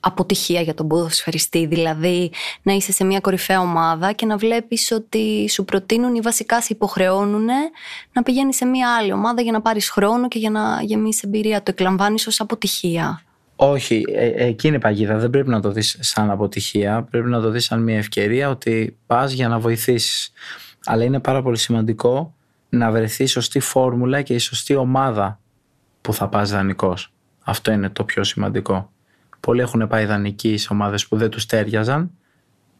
αποτυχία 0.00 0.60
για 0.60 0.74
τον 0.74 0.88
ποδοσφαιριστή, 0.88 1.66
δηλαδή 1.66 2.32
να 2.62 2.72
είσαι 2.72 2.92
σε 2.92 3.04
μια 3.04 3.20
κορυφαία 3.20 3.60
ομάδα 3.60 4.12
και 4.12 4.26
να 4.26 4.36
βλέπεις 4.36 4.92
ότι 4.92 5.48
σου 5.50 5.64
προτείνουν 5.64 6.14
ή 6.14 6.20
βασικά 6.20 6.60
σε 6.60 6.68
υποχρεώνουν 6.72 7.46
να 8.12 8.22
πηγαίνεις 8.22 8.56
σε 8.56 8.64
μια 8.64 8.96
άλλη 8.96 9.12
ομάδα 9.12 9.42
για 9.42 9.52
να 9.52 9.60
πάρεις 9.60 9.90
χρόνο 9.90 10.28
και 10.28 10.38
για 10.38 10.50
να 10.50 10.82
γεμίσεις 10.82 11.22
εμπειρία. 11.22 11.62
Το 11.62 11.70
εκλαμβάνεις 11.70 12.26
ως 12.26 12.40
αποτυχία. 12.40 13.22
Όχι, 13.62 14.04
ε, 14.08 14.26
ε, 14.26 14.46
εκεί 14.46 14.68
είναι 14.68 14.78
παγίδα. 14.78 15.18
Δεν 15.18 15.30
πρέπει 15.30 15.48
να 15.48 15.60
το 15.60 15.70
δεις 15.70 15.96
σαν 16.00 16.30
αποτυχία. 16.30 17.02
Πρέπει 17.10 17.28
να 17.28 17.40
το 17.40 17.50
δεις 17.50 17.64
σαν 17.64 17.82
μια 17.82 17.96
ευκαιρία 17.96 18.48
ότι 18.48 18.96
πας 19.06 19.32
για 19.32 19.48
να 19.48 19.58
βοηθήσεις. 19.58 20.32
Αλλά 20.84 21.04
είναι 21.04 21.20
πάρα 21.20 21.42
πολύ 21.42 21.56
σημαντικό 21.58 22.34
να 22.68 22.90
βρεθεί 22.90 23.22
η 23.22 23.26
σωστή 23.26 23.60
φόρμουλα 23.60 24.22
και 24.22 24.34
η 24.34 24.38
σωστή 24.38 24.74
ομάδα 24.74 25.40
που 26.00 26.12
θα 26.12 26.28
πας 26.28 26.50
δανεικός. 26.50 27.12
Αυτό 27.44 27.72
είναι 27.72 27.88
το 27.88 28.04
πιο 28.04 28.24
σημαντικό. 28.24 28.92
Πολλοί 29.40 29.60
έχουν 29.60 29.88
πάει 29.88 30.04
δανεικοί 30.04 30.56
σε 30.56 30.68
ομάδες 30.72 31.06
που 31.06 31.16
δεν 31.16 31.30
τους 31.30 31.46
τέριαζαν 31.46 32.10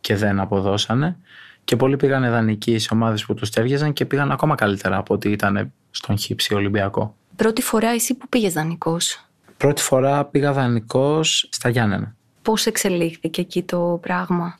και 0.01 0.17
δεν 0.17 0.41
αποδώσανε 0.41 1.17
και 1.65 1.77
πολλοί 1.77 1.97
πήγαν 1.97 2.31
δανεικοί 2.31 2.79
σε 2.79 2.89
ομάδες 2.93 3.25
που 3.25 3.35
τους 3.35 3.51
τέριαζαν 3.51 3.93
και 3.93 4.05
πήγαν 4.05 4.31
ακόμα 4.31 4.55
καλύτερα 4.55 4.97
από 4.97 5.15
ότι 5.15 5.31
ήταν 5.31 5.73
στον 5.91 6.19
χύψη 6.19 6.55
Ολυμπιακό. 6.55 7.17
Πρώτη 7.37 7.63
φορά 7.63 7.89
εσύ 7.89 8.15
που 8.15 8.29
πήγες 8.29 8.53
δανεικός; 8.53 9.30
Πρώτη 9.61 9.83
φορά 9.83 10.25
πήγα 10.25 10.53
δανεικός 10.53 11.49
στα 11.51 11.69
Γιάννενα. 11.69 12.15
Πώς 12.43 12.67
εξελίχθηκε 12.67 13.41
εκεί 13.41 13.63
το 13.63 13.99
πράγμα; 14.03 14.59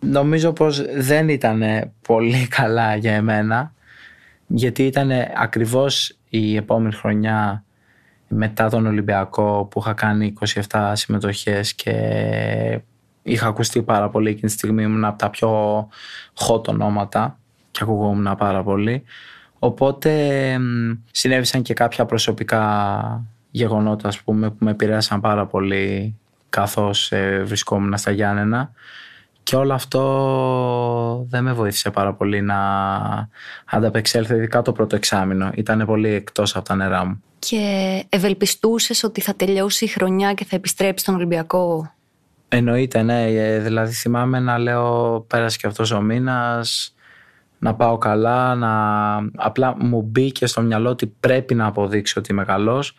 Νομίζω 0.00 0.52
πως 0.52 0.82
δεν 0.96 1.28
ήταν 1.28 1.62
πολύ 2.06 2.46
καλά 2.48 2.96
για 2.96 3.12
εμένα 3.12 3.72
γιατί 4.46 4.86
ήταν 4.86 5.10
ακριβώς 5.36 6.16
η 6.28 6.56
επόμενη 6.56 6.94
χρονιά 6.94 7.64
μετά 8.28 8.68
τον 8.68 8.86
Ολυμπιακό 8.86 9.68
που 9.70 9.80
είχα 9.80 9.92
κάνει 9.92 10.32
27 10.70 10.92
συμμετοχές 10.92 11.74
και 11.74 11.92
είχα 13.22 13.46
ακουστεί 13.46 13.82
πάρα 13.82 14.08
πολύ 14.08 14.28
εκείνη 14.28 14.46
τη 14.46 14.52
στιγμή 14.52 14.82
ήμουν 14.82 15.04
από 15.04 15.18
τα 15.18 15.30
πιο 15.30 15.50
hot 16.34 16.66
ονόματα 16.68 17.38
και 17.70 17.80
ακουγόμουν 17.82 18.36
πάρα 18.36 18.62
πολύ 18.62 19.02
οπότε 19.58 20.56
συνέβησαν 21.10 21.62
και 21.62 21.74
κάποια 21.74 22.04
προσωπικά 22.04 23.33
γεγονότα 23.54 24.08
ας 24.08 24.20
πούμε, 24.20 24.50
που 24.50 24.56
με 24.58 24.70
επηρέασαν 24.70 25.20
πάρα 25.20 25.46
πολύ 25.46 26.16
καθώς 26.48 27.12
ε, 27.12 27.42
βρισκόμουν 27.44 27.96
στα 27.96 28.10
Γιάννενα 28.10 28.72
και 29.42 29.56
όλο 29.56 29.74
αυτό 29.74 31.26
δεν 31.28 31.42
με 31.42 31.52
βοήθησε 31.52 31.90
πάρα 31.90 32.14
πολύ 32.14 32.42
να 32.42 32.58
ανταπεξέλθω 33.64 34.34
ειδικά 34.34 34.62
το 34.62 34.72
πρώτο 34.72 34.96
εξάμεινο. 34.96 35.50
Ήταν 35.54 35.86
πολύ 35.86 36.08
εκτός 36.08 36.56
από 36.56 36.64
τα 36.64 36.74
νερά 36.74 37.04
μου. 37.04 37.22
Και 37.38 38.04
ευελπιστούσες 38.08 39.02
ότι 39.02 39.20
θα 39.20 39.34
τελειώσει 39.34 39.84
η 39.84 39.88
χρονιά 39.88 40.32
και 40.32 40.44
θα 40.44 40.56
επιστρέψεις 40.56 41.00
στον 41.00 41.14
Ολυμπιακό; 41.14 41.92
Εννοείται, 42.48 43.02
ναι. 43.02 43.26
Ε, 43.26 43.58
δηλαδή 43.58 43.92
θυμάμαι 43.92 44.40
να 44.40 44.58
λέω 44.58 45.20
πέρασε 45.20 45.58
και 45.58 45.66
αυτός 45.66 45.90
ο 45.90 46.00
μήνας 46.00 46.94
να 47.58 47.74
πάω 47.74 47.98
καλά, 47.98 48.54
να... 48.54 49.14
απλά 49.34 49.76
μου 49.78 50.02
μπήκε 50.02 50.46
στο 50.46 50.62
μυαλό 50.62 50.90
ότι 50.90 51.06
πρέπει 51.06 51.54
να 51.54 51.66
αποδείξω 51.66 52.20
ότι 52.20 52.32
είμαι 52.32 52.44
καλός 52.44 52.94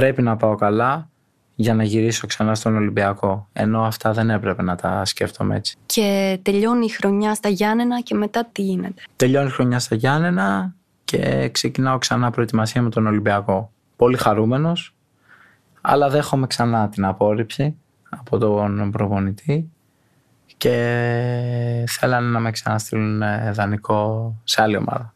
πρέπει 0.00 0.22
να 0.22 0.36
πάω 0.36 0.54
καλά 0.54 1.08
για 1.54 1.74
να 1.74 1.82
γυρίσω 1.82 2.26
ξανά 2.26 2.54
στον 2.54 2.76
Ολυμπιακό. 2.76 3.48
Ενώ 3.52 3.82
αυτά 3.82 4.12
δεν 4.12 4.30
έπρεπε 4.30 4.62
να 4.62 4.76
τα 4.76 5.04
σκέφτομαι 5.04 5.56
έτσι. 5.56 5.76
Και 5.86 6.38
τελειώνει 6.42 6.84
η 6.84 6.88
χρονιά 6.88 7.34
στα 7.34 7.48
Γιάννενα 7.48 8.00
και 8.00 8.14
μετά 8.14 8.48
τι 8.52 8.62
γίνεται; 8.62 9.02
Τελειώνει 9.16 9.46
η 9.46 9.50
χρονιά 9.50 9.78
στα 9.78 9.94
Γιάννενα 9.94 10.74
και 11.04 11.48
ξεκινάω 11.52 11.98
ξανά 11.98 12.30
προετοιμασία 12.30 12.82
με 12.82 12.90
τον 12.90 13.06
Ολυμπιακό. 13.06 13.72
Πολύ 13.96 14.16
χαρούμενος, 14.16 14.94
αλλά 15.80 16.08
δέχομαι 16.08 16.46
ξανά 16.46 16.88
την 16.88 17.04
απόρριψη 17.04 17.76
από 18.08 18.38
τον 18.38 18.90
προπονητή 18.90 19.70
και 20.56 21.84
θέλανε 21.88 22.28
να 22.28 22.40
με 22.40 22.50
ξαναστείλουν 22.50 23.22
δανεικό 23.52 24.34
σε 24.44 24.62
άλλη 24.62 24.76
ομάδα. 24.76 25.14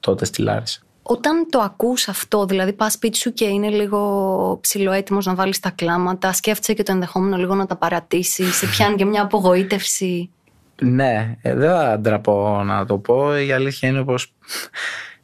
Τότε 0.00 0.24
στη 0.24 0.42
Λάρισα. 0.42 0.80
Όταν 1.08 1.46
το 1.50 1.58
ακούς 1.58 2.08
αυτό, 2.08 2.46
δηλαδή 2.46 2.72
πας 2.72 2.92
σπίτι 2.92 3.18
σου 3.18 3.32
και 3.32 3.44
είναι 3.44 3.68
λίγο 3.68 4.58
ψηλοέτοιμος 4.60 5.26
να 5.26 5.34
βάλεις 5.34 5.60
τα 5.60 5.70
κλάματα, 5.70 6.32
σκέφτεσαι 6.32 6.74
και 6.74 6.82
το 6.82 6.92
ενδεχόμενο 6.92 7.36
λίγο 7.36 7.54
να 7.54 7.66
τα 7.66 7.76
παρατήσεις, 7.76 8.56
σε 8.56 8.66
πιάνει 8.66 8.96
και 8.96 9.04
μια 9.04 9.22
απογοήτευση. 9.22 10.30
Ναι, 10.80 11.36
ε, 11.42 11.54
δεν 11.54 11.70
θα 11.70 11.98
ντραπώ 12.00 12.62
να 12.64 12.86
το 12.86 12.98
πω. 12.98 13.38
Η 13.38 13.52
αλήθεια 13.52 13.88
είναι 13.88 14.04
πως 14.04 14.32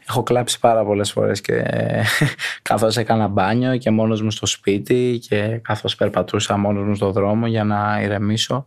Έχω 0.08 0.22
κλάψει 0.22 0.58
πάρα 0.58 0.84
πολλές 0.84 1.12
φορές 1.12 1.40
και 1.40 1.64
καθώς 2.62 2.96
έκανα 2.96 3.28
μπάνιο 3.28 3.76
και 3.76 3.90
μόνος 3.90 4.22
μου 4.22 4.30
στο 4.30 4.46
σπίτι 4.46 5.20
και 5.28 5.60
καθώς 5.62 5.94
περπατούσα 5.94 6.56
μόνος 6.56 6.84
μου 6.84 6.94
στο 6.94 7.10
δρόμο 7.10 7.46
για 7.46 7.64
να 7.64 8.00
ηρεμήσω. 8.02 8.66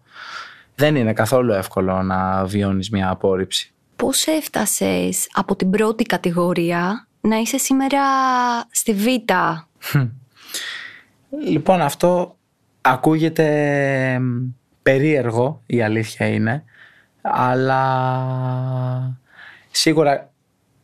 Δεν 0.76 0.96
είναι 0.96 1.14
καθόλου 1.14 1.52
εύκολο 1.52 2.02
να 2.02 2.46
βιώνεις 2.46 2.90
μια 2.90 3.10
απόρριψη. 3.10 3.75
Πώς 3.96 4.28
έφτασες 4.28 5.28
από 5.34 5.56
την 5.56 5.70
πρώτη 5.70 6.04
κατηγορία 6.04 7.08
να 7.22 7.38
είσαι 7.38 7.58
σήμερα 7.58 8.02
στη 8.72 8.94
Β; 8.94 9.06
Λοιπόν 11.48 11.82
αυτό 11.82 12.38
ακούγεται 12.82 14.20
περίεργο 14.82 15.62
η 15.66 15.82
αλήθεια 15.82 16.28
είναι 16.28 16.64
αλλά 17.22 18.00
σίγουρα 19.72 20.32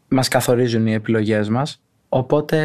μας 0.08 0.28
καθορίζουν 0.28 0.88
οι 0.88 0.94
επιλογές 0.94 1.50
μας 1.50 1.82
οπότε 2.10 2.60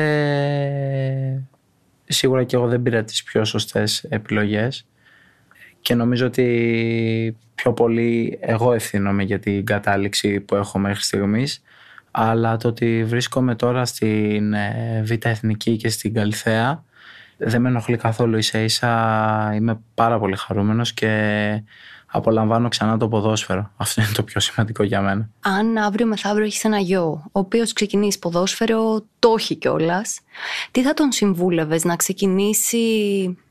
σίγουρα 2.05 2.45
και 2.45 2.57
εγώ 2.57 2.69
δεν 2.69 2.83
πήρα 2.83 3.05
τις 3.05 3.23
πιο 3.23 3.45
σωστές 3.45 4.05
επιλογές 4.05 4.87
και 5.81 5.95
νομίζω 5.95 6.27
ότι 6.27 7.37
πιο 7.57 7.73
πολύ 7.73 8.39
εγώ 8.41 8.73
ευθύνομαι 8.73 9.23
για 9.23 9.39
την 9.39 9.65
κατάληξη 9.65 10.41
που 10.41 10.55
έχω 10.55 10.79
μέχρι 10.79 11.03
στιγμής 11.03 11.63
αλλά 12.11 12.57
το 12.57 12.69
ότι 12.69 13.05
βρίσκομαι 13.05 13.55
τώρα 13.55 13.85
στην 13.85 14.53
ε, 14.53 15.03
Β' 15.05 15.27
Εθνική 15.27 15.77
και 15.77 15.89
στην 15.89 16.15
Καλυθέα 16.15 16.85
δεν 17.37 17.61
με 17.61 17.69
ενοχλεί 17.69 17.97
καθόλου 17.97 18.37
ίσα 18.37 18.59
ίσα 18.59 19.53
είμαι 19.55 19.81
πάρα 19.95 20.19
πολύ 20.19 20.37
χαρούμενος 20.37 20.93
και 20.93 21.63
απολαμβάνω 22.17 22.69
ξανά 22.69 22.97
το 22.97 23.09
ποδόσφαιρο. 23.09 23.71
Αυτό 23.77 24.03
είναι 24.03 24.11
το 24.15 24.23
πιο 24.23 24.41
σημαντικό 24.41 24.83
για 24.83 25.01
μένα. 25.01 25.29
Αν 25.41 25.77
αύριο 25.77 26.07
μεθαύριο 26.07 26.45
έχεις 26.45 26.65
ένα 26.65 26.79
γιο, 26.79 27.23
ο 27.25 27.39
οποίος 27.39 27.73
ξεκινήσει 27.73 28.19
ποδόσφαιρο, 28.19 29.05
το 29.19 29.35
έχει 29.39 29.55
κιόλας, 29.55 30.21
τι 30.71 30.83
θα 30.83 30.95
τον 30.95 31.13
συμβούλευες 31.13 31.85
να 31.85 31.97
ξεκινήσει 31.97 32.79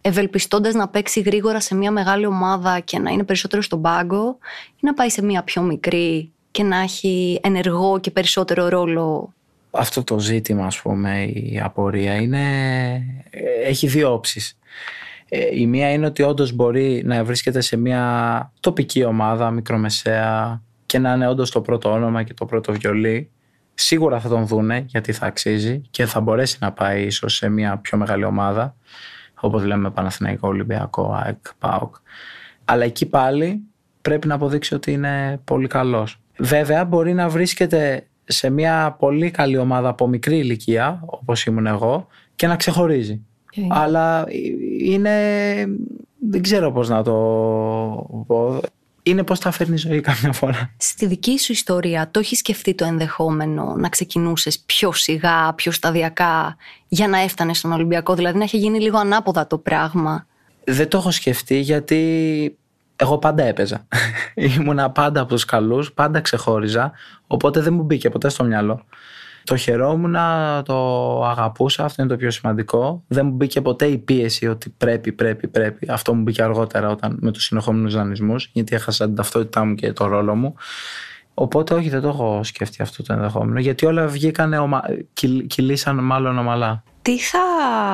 ευελπιστώντας 0.01 0.73
να 0.73 0.87
παίξει 0.87 1.19
γρήγορα 1.19 1.59
σε 1.59 1.75
μια 1.75 1.91
μεγάλη 1.91 2.25
ομάδα 2.25 2.79
και 2.79 2.99
να 2.99 3.11
είναι 3.11 3.23
περισσότερο 3.23 3.61
στον 3.61 3.81
πάγκο, 3.81 4.37
ή 4.75 4.79
να 4.79 4.93
πάει 4.93 5.09
σε 5.09 5.23
μια 5.23 5.43
πιο 5.43 5.61
μικρή 5.61 6.31
και 6.51 6.63
να 6.63 6.79
έχει 6.79 7.39
ενεργό 7.43 7.99
και 7.99 8.11
περισσότερο 8.11 8.69
ρόλο; 8.69 9.33
Αυτό 9.71 10.03
το 10.03 10.19
ζήτημα, 10.19 10.65
ας 10.65 10.81
πούμε, 10.81 11.23
η 11.23 11.59
απορία 11.63 12.15
είναι, 12.15 12.41
έχει 13.65 13.87
δύο 13.87 14.13
όψεις. 14.13 14.57
Ε, 15.29 15.59
η 15.59 15.67
μία 15.67 15.91
είναι 15.91 16.05
ότι 16.05 16.23
όντως 16.23 16.51
μπορεί 16.51 17.01
να 17.05 17.23
βρίσκεται 17.23 17.61
σε 17.61 17.77
μια 17.77 18.51
τοπική 18.59 19.03
ομάδα, 19.03 19.51
μικρομεσαία 19.51 20.61
και 20.85 20.99
να 20.99 21.13
είναι 21.13 21.27
όντως 21.27 21.51
το 21.51 21.61
πρώτο 21.61 21.91
όνομα 21.91 22.23
και 22.23 22.33
το 22.33 22.45
πρώτο 22.45 22.73
βιολί. 22.73 23.29
Σίγουρα 23.73 24.19
θα 24.19 24.29
τον 24.29 24.47
δούνε 24.47 24.85
γιατί 24.87 25.11
θα 25.11 25.25
αξίζει 25.25 25.81
και 25.89 26.05
θα 26.05 26.19
μπορέσει 26.19 26.57
να 26.59 26.71
πάει 26.71 27.03
ίσως 27.03 27.35
σε 27.35 27.49
μια 27.49 27.77
πιο 27.77 27.97
μεγάλη 27.97 28.23
ομάδα 28.23 28.75
όπως 29.39 29.63
λέμε 29.63 29.91
Παναθηναϊκό, 29.91 30.47
Ολυμπιακό, 30.47 31.13
ΑΕΚ, 31.13 31.37
ΠΑΟΚ. 31.59 31.95
Αλλά 32.65 32.83
εκεί 32.83 33.05
πάλι 33.05 33.61
πρέπει 34.01 34.27
να 34.27 34.35
αποδείξει 34.35 34.73
ότι 34.73 34.91
είναι 34.91 35.41
πολύ 35.43 35.67
καλός. 35.67 36.19
Βέβαια 36.37 36.85
μπορεί 36.85 37.13
να 37.13 37.29
βρίσκεται 37.29 38.07
σε 38.23 38.49
μια 38.49 38.95
πολύ 38.99 39.31
καλή 39.31 39.57
ομάδα 39.57 39.89
από 39.89 40.07
μικρή 40.07 40.37
ηλικία 40.37 41.01
όπως 41.05 41.45
ήμουν 41.45 41.65
εγώ 41.65 42.07
και 42.35 42.47
να 42.47 42.55
ξεχωρίζει. 42.55 43.25
Αλλά 43.69 44.25
είναι. 44.79 45.11
Δεν 46.29 46.41
ξέρω 46.41 46.71
πώς 46.71 46.89
να 46.89 47.03
το 47.03 47.11
πω. 48.27 48.61
Είναι 49.03 49.23
πώς 49.23 49.39
τα 49.39 49.51
φέρνει 49.51 49.73
η 49.73 49.77
ζωή 49.77 50.01
καμιά 50.01 50.31
φορά. 50.31 50.73
Στη 50.77 51.05
δική 51.05 51.39
σου 51.39 51.51
ιστορία, 51.51 52.11
το 52.11 52.19
έχεις 52.19 52.37
σκεφτεί 52.37 52.75
το 52.75 52.85
ενδεχόμενο 52.85 53.75
να 53.77 53.89
ξεκινούσες 53.89 54.59
πιο 54.59 54.91
σιγά, 54.91 55.53
πιο 55.53 55.71
σταδιακά 55.71 56.55
για 56.87 57.07
να 57.07 57.19
έφτανες 57.19 57.57
στον 57.57 57.71
Ολυμπιακό, 57.71 58.15
δηλαδή 58.15 58.37
να 58.37 58.43
έχει 58.43 58.57
γίνει 58.57 58.79
λίγο 58.79 58.97
ανάποδα 58.97 59.47
το 59.47 59.57
πράγμα. 59.57 60.27
Δεν 60.63 60.89
το 60.89 60.97
έχω 60.97 61.11
σκεφτεί 61.11 61.59
γιατί 61.59 62.57
εγώ 62.95 63.17
πάντα 63.17 63.43
έπαιζα. 63.43 63.87
Ήμουνα 64.57 64.91
πάντα 64.91 65.21
από 65.21 65.29
τους 65.29 65.45
καλούς, 65.45 65.93
πάντα 65.93 66.21
ξεχώριζα. 66.21 66.91
Οπότε 67.27 67.61
δεν 67.61 67.73
μου 67.73 67.83
μπήκε 67.83 68.09
ποτέ 68.09 68.29
στο 68.29 68.43
μυαλό. 68.43 68.85
Το 69.45 69.55
χαιρόμουν, 69.55 70.15
το 70.65 70.75
αγαπούσα, 71.25 71.83
αυτό 71.83 72.01
είναι 72.01 72.11
το 72.11 72.17
πιο 72.17 72.31
σημαντικό. 72.31 73.03
Δεν 73.07 73.25
μου 73.25 73.31
μπήκε 73.31 73.61
ποτέ 73.61 73.85
η 73.85 73.97
πίεση 73.97 74.47
ότι 74.47 74.69
πρέπει, 74.69 75.11
πρέπει, 75.11 75.47
πρέπει. 75.47 75.87
Αυτό 75.89 76.13
μου 76.13 76.21
μπήκε 76.21 76.43
αργότερα 76.43 76.89
όταν, 76.89 77.17
με 77.21 77.31
τους 77.31 77.43
συνεχόμενους 77.43 77.93
δανεισμούς, 77.93 78.49
γιατί 78.53 78.75
έχασα 78.75 79.05
την 79.05 79.15
ταυτότητά 79.15 79.65
μου 79.65 79.75
και 79.75 79.93
το 79.93 80.05
ρόλο 80.05 80.35
μου. 80.35 80.55
Οπότε 81.33 81.73
όχι, 81.73 81.89
δεν 81.89 82.01
το 82.01 82.07
έχω 82.07 82.43
σκεφτεί 82.43 82.81
αυτό 82.81 83.03
το 83.03 83.13
ενδεχόμενο, 83.13 83.59
γιατί 83.59 83.85
όλα 83.85 84.07
βγήκαν, 84.07 84.53
ομα... 84.53 84.81
κυλήσαν 85.47 86.03
μάλλον 86.03 86.37
ομαλά. 86.37 86.83
Τι 87.01 87.19
θα 87.19 87.39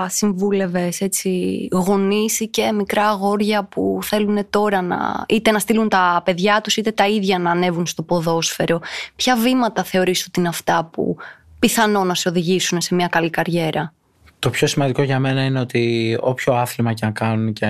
συμβούλευες 0.10 1.02
έτσι 1.02 1.68
γονείς 1.72 2.40
ή 2.40 2.48
και 2.48 2.72
μικρά 2.72 3.08
αγόρια 3.08 3.64
που 3.64 4.00
θέλουν 4.02 4.50
τώρα 4.50 4.82
να 4.82 5.26
είτε 5.28 5.52
να 5.52 5.60
στείλουν 5.60 5.90
τα 5.90 6.22
παιδιά 6.26 6.62
τους 6.62 6.78
είτε 6.78 6.92
τα 6.92 7.08
ίδια 7.08 7.40
να 7.40 7.52
ανέβουν 7.52 7.86
στο 7.86 8.04
ποδόσφαιρο; 8.04 8.80
Ποια 9.16 9.36
βήματα 9.36 9.84
θεωρείς 9.84 10.26
ότι 10.28 10.40
είναι 10.40 10.50
αυτά 10.50 10.90
που 10.92 11.18
πιθανό 11.62 12.04
να 12.04 12.14
σε 12.14 12.30
οδηγήσουν 12.30 12.82
σε 12.82 12.96
μια 12.96 13.08
καλή 13.08 13.30
καριέρα. 13.30 13.94
Το 14.40 14.50
πιο 14.50 14.68
σημαντικό 14.68 15.04
για 15.04 15.20
μένα 15.20 15.44
είναι 15.44 15.60
ότι 15.60 16.18
όποιο 16.20 16.54
άθλημα 16.54 16.94
και 16.94 17.06
αν 17.06 17.14
κάνουν 17.14 17.54
και 17.54 17.68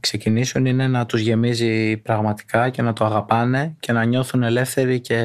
ξεκινήσουν 0.00 0.66
είναι 0.66 0.88
να 0.88 1.06
τους 1.06 1.20
γεμίζει 1.20 1.96
πραγματικά 1.96 2.68
και 2.68 2.82
να 2.82 2.92
το 2.92 3.04
αγαπάνε 3.04 3.76
και 3.80 3.92
να 3.92 4.04
νιώθουν 4.04 4.42
ελεύθεροι 4.42 5.00
και 5.00 5.16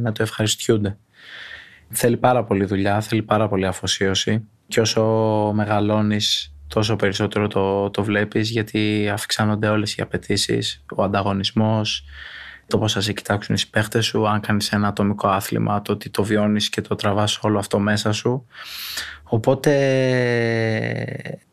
να 0.00 0.12
το 0.12 0.22
ευχαριστιούνται. 0.22 0.98
Θέλει 1.90 2.16
πάρα 2.16 2.44
πολύ 2.44 2.64
δουλειά, 2.64 3.00
θέλει 3.00 3.22
πάρα 3.22 3.48
πολύ 3.48 3.66
αφοσίωση 3.66 4.48
και 4.68 4.80
όσο 4.80 5.02
μεγαλώνεις 5.54 6.54
τόσο 6.68 6.96
περισσότερο 6.96 7.46
το, 7.46 7.90
το 7.90 8.04
βλέπεις 8.04 8.50
γιατί 8.50 9.10
αυξάνονται 9.12 9.68
όλες 9.68 9.94
οι 9.94 10.02
απαιτήσεις, 10.02 10.84
ο 10.96 11.02
ανταγωνισμός, 11.02 12.04
το 12.66 12.78
πώς 12.78 12.92
θα 12.92 13.00
σε 13.00 13.12
κοιτάξουν 13.12 13.54
οι 13.54 13.62
παίχτες 13.70 14.06
σου, 14.06 14.28
αν 14.28 14.40
κάνεις 14.40 14.72
ένα 14.72 14.88
ατομικό 14.88 15.28
άθλημα, 15.28 15.82
το 15.82 15.92
ότι 15.92 16.10
το 16.10 16.24
βιώνεις 16.24 16.68
και 16.68 16.80
το 16.80 16.94
τραβάς 16.94 17.38
όλο 17.42 17.58
αυτό 17.58 17.78
μέσα 17.78 18.12
σου. 18.12 18.46
Οπότε 19.22 19.70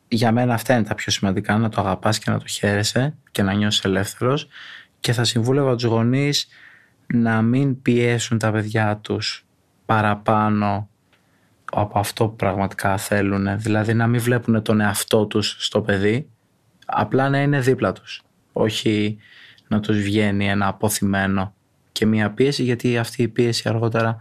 για 0.07 0.31
μένα 0.31 0.53
αυτά 0.53 0.73
είναι 0.73 0.83
τα 0.83 0.95
πιο 0.95 1.11
σημαντικά, 1.11 1.57
να 1.57 1.69
το 1.69 1.81
αγαπάς 1.81 2.19
και 2.19 2.31
να 2.31 2.39
το 2.39 2.47
χαίρεσαι 2.47 3.15
και 3.31 3.41
να 3.41 3.53
νιώσεις 3.53 3.83
ελεύθερος 3.83 4.47
και 4.99 5.13
θα 5.13 5.23
συμβούλευα 5.23 5.73
τους 5.75 5.83
γονείς 5.83 6.47
να 7.07 7.41
μην 7.41 7.81
πιέσουν 7.81 8.37
τα 8.37 8.51
παιδιά 8.51 8.97
τους 8.97 9.45
παραπάνω 9.85 10.89
από 11.71 11.99
αυτό 11.99 12.27
που 12.27 12.35
πραγματικά 12.35 12.97
θέλουν. 12.97 13.59
Δηλαδή 13.59 13.93
να 13.93 14.07
μην 14.07 14.21
βλέπουν 14.21 14.61
τον 14.61 14.81
εαυτό 14.81 15.25
τους 15.25 15.55
στο 15.59 15.81
παιδί, 15.81 16.29
απλά 16.85 17.29
να 17.29 17.41
είναι 17.41 17.59
δίπλα 17.59 17.91
τους. 17.91 18.21
Όχι 18.53 19.17
να 19.71 19.79
τους 19.79 20.01
βγαίνει 20.01 20.47
ένα 20.47 20.67
αποθυμένο 20.67 21.53
και 21.91 22.05
μια 22.05 22.31
πίεση 22.31 22.63
γιατί 22.63 22.97
αυτή 22.97 23.23
η 23.23 23.27
πίεση 23.27 23.69
αργότερα 23.69 24.17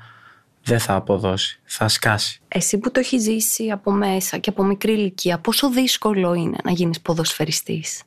δεν 0.65 0.79
θα 0.79 0.95
αποδώσει, 0.95 1.61
θα 1.65 1.89
σκάσει. 1.89 2.41
Εσύ 2.49 2.79
που 2.79 2.91
το 2.91 3.01
έχει 3.01 3.19
ζήσει 3.19 3.71
από 3.71 3.91
μέσα 3.91 4.39
και 4.39 4.51
από 4.51 4.65
μικρή 4.65 4.93
ηλικία, 4.93 5.39
πόσο 5.39 5.71
δύσκολο 5.71 6.35
είναι 6.35 6.57
να 6.65 6.71
γίνεις 6.71 7.01
ποδοσφαιριστής; 7.01 8.03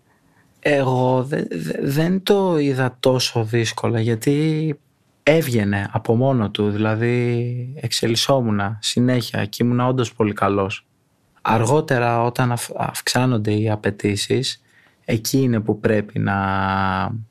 Εγώ 0.59 1.27
δεν 1.81 2.23
το 2.23 2.57
είδα 2.57 2.97
τόσο 2.99 3.43
δύσκολα 3.43 3.99
γιατί 3.99 4.75
έβγαινε 5.23 5.89
από 5.91 6.15
μόνο 6.15 6.49
του, 6.49 6.69
δηλαδή 6.69 7.73
εξελισσόμουν 7.81 8.77
συνέχεια 8.79 9.45
και 9.45 9.63
ήμουν 9.63 9.79
όντως 9.79 10.13
πολύ 10.13 10.33
καλός. 10.33 10.85
Αργότερα 11.41 12.23
όταν 12.23 12.53
αυξάνονται 12.77 13.53
οι 13.53 13.69
απαιτήσεις, 13.69 14.62
εκεί 15.05 15.37
είναι 15.37 15.59
που 15.59 15.79
πρέπει 15.79 16.19
να 16.19 16.35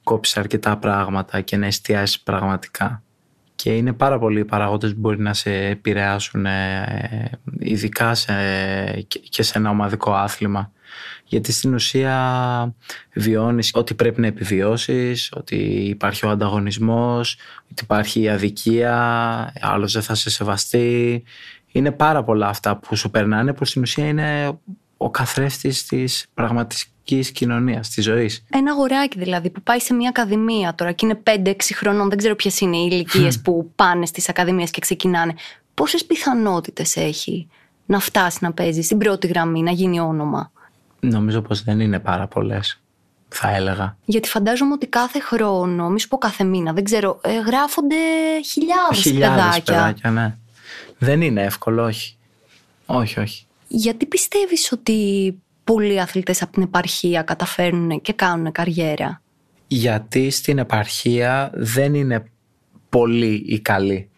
κόψεις 0.03 0.37
αρκετά 0.37 0.77
πράγματα 0.77 1.41
και 1.41 1.57
να 1.57 1.67
εστιάσεις 1.67 2.21
πραγματικά. 2.21 3.03
Και 3.55 3.77
είναι 3.77 3.93
πάρα 3.93 4.19
πολλοί 4.19 4.41
οι 4.41 4.45
παραγόντες 4.45 4.93
που 4.93 5.01
μπορεί 5.01 5.21
να 5.21 5.35
σε 5.35 5.53
επηρεάσουν 5.53 6.47
ε, 6.47 7.31
ειδικά 7.59 8.15
σε, 8.15 8.33
και 9.29 9.43
σε 9.43 9.59
ένα 9.59 9.71
ομαδικό 9.71 10.13
άθλημα. 10.13 10.73
Γιατί 11.25 11.53
στην 11.53 11.75
ουσία 11.75 12.75
βιώνεις 13.13 13.71
ότι 13.75 13.95
πρέπει 13.95 14.21
να 14.21 14.27
επιβιώσεις, 14.27 15.33
ότι 15.37 15.57
υπάρχει 15.89 16.27
ο 16.27 16.31
ανταγωνισμός, 16.31 17.37
ότι 17.71 17.83
υπάρχει 17.83 18.21
η 18.21 18.29
αδικία, 18.29 18.95
άλλος 19.61 19.93
δεν 19.93 20.03
θα 20.03 20.15
σε 20.15 20.31
σεβαστεί. 20.31 21.23
Είναι 21.73 21.91
πάρα 21.91 22.25
πολλά 22.25 22.49
αυτά 22.49 22.77
που 22.77 22.97
σου 22.97 23.11
περνάνε 23.11 23.53
που 23.53 23.65
στην 23.65 23.83
ουσία 23.83 24.07
είναι 24.07 24.59
ο 24.97 25.11
καθρέφτης 25.11 25.87
της 25.87 26.27
πραγματικής 26.35 26.92
κοινωνίας, 27.05 27.89
της 27.89 28.05
ζωής. 28.05 28.45
Ένα 28.51 28.71
αγοράκι 28.71 29.19
δηλαδή 29.19 29.51
που 29.51 29.63
πάει 29.63 29.81
σε 29.81 29.95
μια 29.95 30.09
ακαδημία 30.09 30.75
τώρα 30.75 30.93
και 30.93 31.07
είναι 31.07 31.23
5-6 31.45 31.55
χρονών, 31.75 32.09
δεν 32.09 32.19
ξέρω 32.19 32.35
ποιες 32.37 32.61
είναι 32.61 32.77
οι 32.77 32.89
ηλικίες 32.91 33.41
που 33.41 33.73
πάνε 33.77 34.07
στις 34.07 34.29
ακαδημίες 34.29 34.71
και 34.71 34.81
ξεκινάνε. 34.81 35.35
Πόσες 35.75 36.05
πιθανότητες 36.05 36.97
έχει 36.97 37.49
να 37.87 37.99
φτάσει 37.99 38.39
να 38.41 38.53
παίζει 38.53 38.83
στην 38.83 38.99
πρώτη 38.99 39.27
γραμμή, 39.27 39.63
να 39.63 39.71
γίνει 39.71 40.01
όνομα; 40.01 40.53
Νομίζω 41.01 41.41
πως 41.41 41.63
δεν 41.63 41.81
είναι 41.81 41.99
πάρα 41.99 42.27
πολλές. 42.27 42.81
Θα 43.29 43.55
έλεγα. 43.55 43.97
Γιατί 44.05 44.29
φαντάζομαι 44.29 44.73
ότι 44.73 44.87
κάθε 44.87 45.21
χρόνο, 45.21 45.89
μη 45.91 46.01
σου 46.01 46.09
πω 46.09 46.19
κάθε 46.19 46.45
μήνα, 46.45 46.73
δεν 46.73 46.85
ξέρω, 46.85 47.21
ε, 47.23 47.39
γράφονται 47.39 47.97
χιλιάδες, 48.45 49.01
χιλιάδες 49.01 49.63
παιδάκια. 49.63 50.11
ναι. 50.11 50.37
Δεν 50.99 51.21
είναι 51.21 51.43
εύκολο, 51.43 51.85
όχι. 51.85 52.17
Όχι, 52.87 53.21
όχι. 53.21 53.47
Γιατί 53.69 54.07
πιστεύεις 54.07 54.73
ότι 54.73 54.97
πολλοί 55.73 56.01
αθλητές 56.01 56.43
από 56.43 56.53
την 56.53 56.63
επαρχία 56.63 57.23
καταφέρνουν 57.23 58.01
και 58.01 58.13
κάνουν 58.13 58.53
καριέρα. 58.53 59.23
Γιατί 59.67 60.31
στην 60.31 60.59
επαρχία 60.59 61.51
δεν 61.55 61.95
είναι 61.95 62.25
πολλοί 62.89 63.45
οι 63.47 63.61
καλοί. 63.61 64.11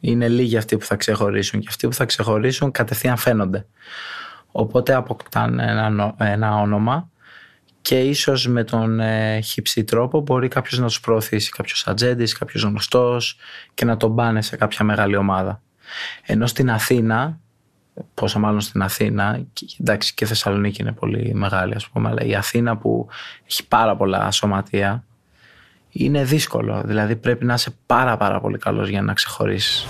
Είναι 0.00 0.28
λίγοι 0.28 0.56
αυτοί 0.56 0.76
που 0.76 0.84
θα 0.84 0.96
ξεχωρίσουν 0.96 1.60
και 1.60 1.66
αυτοί 1.68 1.86
που 1.86 1.94
θα 1.94 2.04
ξεχωρίσουν 2.04 2.70
κατευθείαν 2.70 3.16
φαίνονται. 3.16 3.66
Οπότε 4.52 4.94
αποκτάνε 4.94 5.64
ένα, 5.70 6.14
ένα 6.18 6.56
όνομα 6.56 7.10
και 7.82 8.00
ίσως 8.00 8.46
με 8.46 8.64
τον 8.64 9.00
ε, 9.00 9.40
χυψή 9.40 9.84
τρόπο 9.84 10.20
μπορεί 10.20 10.48
κάποιος 10.48 10.78
να 10.78 10.86
τους 10.86 11.00
προωθήσει, 11.00 11.50
κάποιος 11.50 11.86
ατζέντης, 11.86 12.32
κάποιος 12.32 12.62
γνωστός 12.62 13.36
και 13.74 13.84
να 13.84 13.96
τον 13.96 14.14
πάνε 14.14 14.42
σε 14.42 14.56
κάποια 14.56 14.84
μεγάλη 14.84 15.16
ομάδα. 15.16 15.62
Ενώ 16.26 16.46
στην 16.46 16.70
Αθήνα, 16.70 17.39
πόσα 18.14 18.38
μάλλον 18.38 18.60
στην 18.60 18.82
Αθήνα, 18.82 19.40
και, 19.52 19.66
εντάξει 19.80 20.14
και 20.14 20.24
η 20.24 20.26
Θεσσαλονίκη 20.26 20.82
είναι 20.82 20.92
πολύ 20.92 21.34
μεγάλη 21.34 21.74
ας 21.74 21.88
πούμε, 21.88 22.08
αλλά 22.08 22.22
η 22.22 22.34
Αθήνα 22.34 22.76
που 22.76 23.08
έχει 23.46 23.66
πάρα 23.68 23.96
πολλά 23.96 24.30
σωματεία, 24.30 25.04
είναι 25.90 26.24
δύσκολο. 26.24 26.82
Δηλαδή 26.84 27.16
πρέπει 27.16 27.44
να 27.44 27.54
είσαι 27.54 27.74
πάρα 27.86 28.16
πάρα 28.16 28.40
πολύ 28.40 28.58
καλός 28.58 28.88
για 28.88 29.02
να 29.02 29.12
ξεχωρίσεις. 29.12 29.86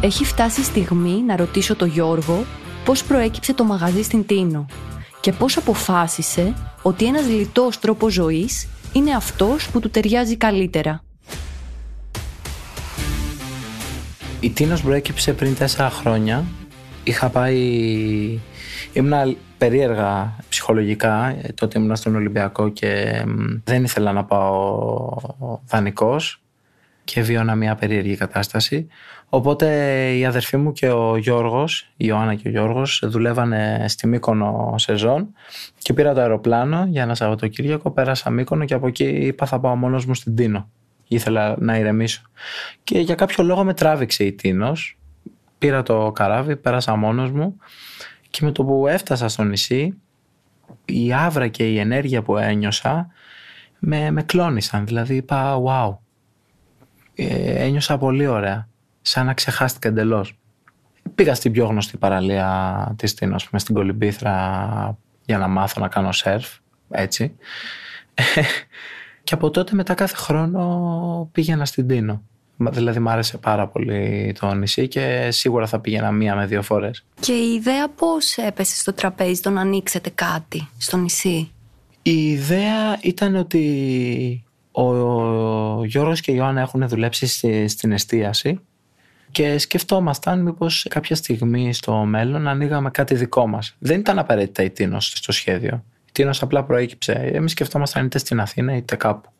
Έχει 0.00 0.24
φτάσει 0.24 0.60
η 0.60 0.64
στιγμή 0.64 1.22
να 1.22 1.36
ρωτήσω 1.36 1.76
τον 1.76 1.88
Γιώργο 1.88 2.44
πώς 2.84 3.04
προέκυψε 3.04 3.54
το 3.54 3.64
μαγαζί 3.64 4.02
στην 4.02 4.26
Τίνο 4.26 4.66
και 5.20 5.32
πώς 5.32 5.56
αποφάσισε 5.56 6.54
ότι 6.82 7.06
ένας 7.06 7.26
λιτός 7.28 7.78
τρόπος 7.78 8.12
ζωής 8.12 8.68
είναι 8.92 9.14
αυτός 9.14 9.70
που 9.70 9.80
του 9.80 9.90
ταιριάζει 9.90 10.36
καλύτερα. 10.36 11.02
Η 14.44 14.50
Τίνος 14.50 14.82
προέκυψε 14.82 15.32
πριν 15.32 15.56
τέσσερα 15.56 15.90
χρόνια. 15.90 16.44
Είχα 17.04 17.28
πάει... 17.28 17.58
Ήμουν 18.92 19.36
περίεργα 19.58 20.36
ψυχολογικά, 20.48 21.26
ε, 21.26 21.52
τότε 21.54 21.78
ήμουν 21.78 21.96
στον 21.96 22.14
Ολυμπιακό 22.14 22.68
και 22.68 23.22
δεν 23.64 23.84
ήθελα 23.84 24.12
να 24.12 24.24
πάω 24.24 25.16
δανεικός 25.66 26.42
και 27.04 27.22
βίωνα 27.22 27.54
μια 27.54 27.74
περίεργη 27.74 28.16
κατάσταση. 28.16 28.86
Οπότε 29.28 29.66
η 30.16 30.24
αδερφή 30.26 30.56
μου 30.56 30.72
και 30.72 30.90
ο 30.90 31.16
Γιώργος, 31.16 31.90
η 31.96 32.04
Ιωάννα 32.08 32.34
και 32.34 32.48
ο 32.48 32.50
Γιώργος, 32.50 33.02
δουλεύανε 33.04 33.84
στη 33.88 34.06
Μύκονο 34.06 34.74
σεζόν 34.76 35.32
και 35.78 35.92
πήρα 35.92 36.14
το 36.14 36.20
αεροπλάνο 36.20 36.86
για 36.88 37.02
ένα 37.02 37.14
Σαββατοκύριακο, 37.14 37.90
πέρασα 37.90 38.30
Μύκονο 38.30 38.64
και 38.64 38.74
από 38.74 38.86
εκεί 38.86 39.04
είπα 39.04 39.46
θα 39.46 39.60
πάω 39.60 39.76
μόνος 39.76 40.06
μου 40.06 40.14
στην 40.14 40.34
Τίνο. 40.34 40.70
Ήθελα 41.08 41.56
να 41.58 41.76
ηρεμήσω. 41.76 42.22
Και 42.84 42.98
για 42.98 43.14
κάποιο 43.14 43.44
λόγο 43.44 43.64
με 43.64 43.74
τράβηξε 43.74 44.24
η 44.24 44.32
Τίνος. 44.32 44.98
Πήρα 45.58 45.82
το 45.82 46.12
καράβι, 46.12 46.56
πέρασα 46.56 46.96
μόνος 46.96 47.30
μου 47.30 47.56
και 48.30 48.44
με 48.44 48.52
το 48.52 48.64
που 48.64 48.86
έφτασα 48.86 49.28
στο 49.28 49.42
νησί 49.42 49.94
η 50.84 51.12
άβρα 51.12 51.48
και 51.48 51.68
η 51.68 51.78
ενέργεια 51.78 52.22
που 52.22 52.36
ένιωσα 52.36 53.08
με, 53.78 54.10
με 54.10 54.22
κλώνησαν. 54.22 54.86
Δηλαδή 54.86 55.14
είπα 55.14 55.62
wow, 55.66 55.96
ε, 57.14 57.64
ένιωσα 57.64 57.98
πολύ 57.98 58.26
ωραία, 58.26 58.68
σαν 59.02 59.26
να 59.26 59.34
ξεχάστηκα 59.34 59.88
εντελώς. 59.88 60.38
Πήγα 61.14 61.34
στην 61.34 61.52
πιο 61.52 61.66
γνωστή 61.66 61.96
παραλία 61.96 62.94
της 62.98 63.14
Τίνος, 63.14 63.48
πούμε, 63.48 63.60
στην 63.60 63.74
Κολυμπήθρα 63.74 64.98
για 65.24 65.38
να 65.38 65.48
μάθω 65.48 65.80
να 65.80 65.88
κάνω 65.88 66.12
σερφ, 66.12 66.56
έτσι. 66.90 67.36
Και 69.24 69.34
από 69.34 69.50
τότε 69.50 69.74
μετά 69.74 69.94
κάθε 69.94 70.16
χρόνο 70.16 71.28
πήγαινα 71.32 71.64
στην 71.64 71.88
Τίνο. 71.88 72.22
Δηλαδή 72.56 72.98
μου 72.98 73.10
άρεσε 73.10 73.38
πάρα 73.38 73.68
πολύ 73.68 74.34
το 74.40 74.54
νησί 74.54 74.88
και 74.88 75.28
σίγουρα 75.30 75.66
θα 75.66 75.80
πήγαινα 75.80 76.10
μία 76.10 76.34
με 76.34 76.46
δύο 76.46 76.62
φορές. 76.62 77.04
Και 77.20 77.32
η 77.32 77.54
ιδέα 77.54 77.88
πώς 77.88 78.36
έπεσε 78.36 78.76
στο 78.76 78.92
τραπέζι 78.92 79.40
το 79.40 79.50
να 79.50 79.60
ανοίξετε 79.60 80.10
κάτι 80.10 80.68
στο 80.78 80.96
νησί; 80.96 81.50
Η 82.02 82.30
ιδέα 82.30 82.98
ήταν 83.00 83.36
ότι 83.36 84.44
ο 84.72 85.84
Γιώργος 85.84 86.20
και 86.20 86.30
η 86.30 86.34
Ιωάννα 86.38 86.60
έχουν 86.60 86.88
δουλέψει 86.88 87.26
στην 87.68 87.92
εστίαση 87.92 88.60
και 89.30 89.58
σκεφτόμασταν 89.58 90.42
μήπως 90.42 90.86
κάποια 90.90 91.16
στιγμή 91.16 91.74
στο 91.74 91.94
μέλλον 91.94 92.48
ανοίγαμε 92.48 92.90
κάτι 92.90 93.14
δικό 93.14 93.46
μας. 93.46 93.76
Δεν 93.78 93.98
ήταν 93.98 94.18
απαραίτητα 94.18 94.62
η 94.62 94.70
Τίνος 94.70 95.12
στο 95.14 95.32
σχέδιο. 95.32 95.84
Η 96.14 96.20
Τίνος 96.20 96.42
απλά 96.42 96.64
προέκυψε. 96.64 97.12
Εμείς 97.12 97.50
σκεφτόμασταν 97.50 98.04
είτε 98.04 98.18
στην 98.18 98.40
Αθήνα 98.40 98.76
είτε 98.76 98.96
κάπου. 98.96 99.30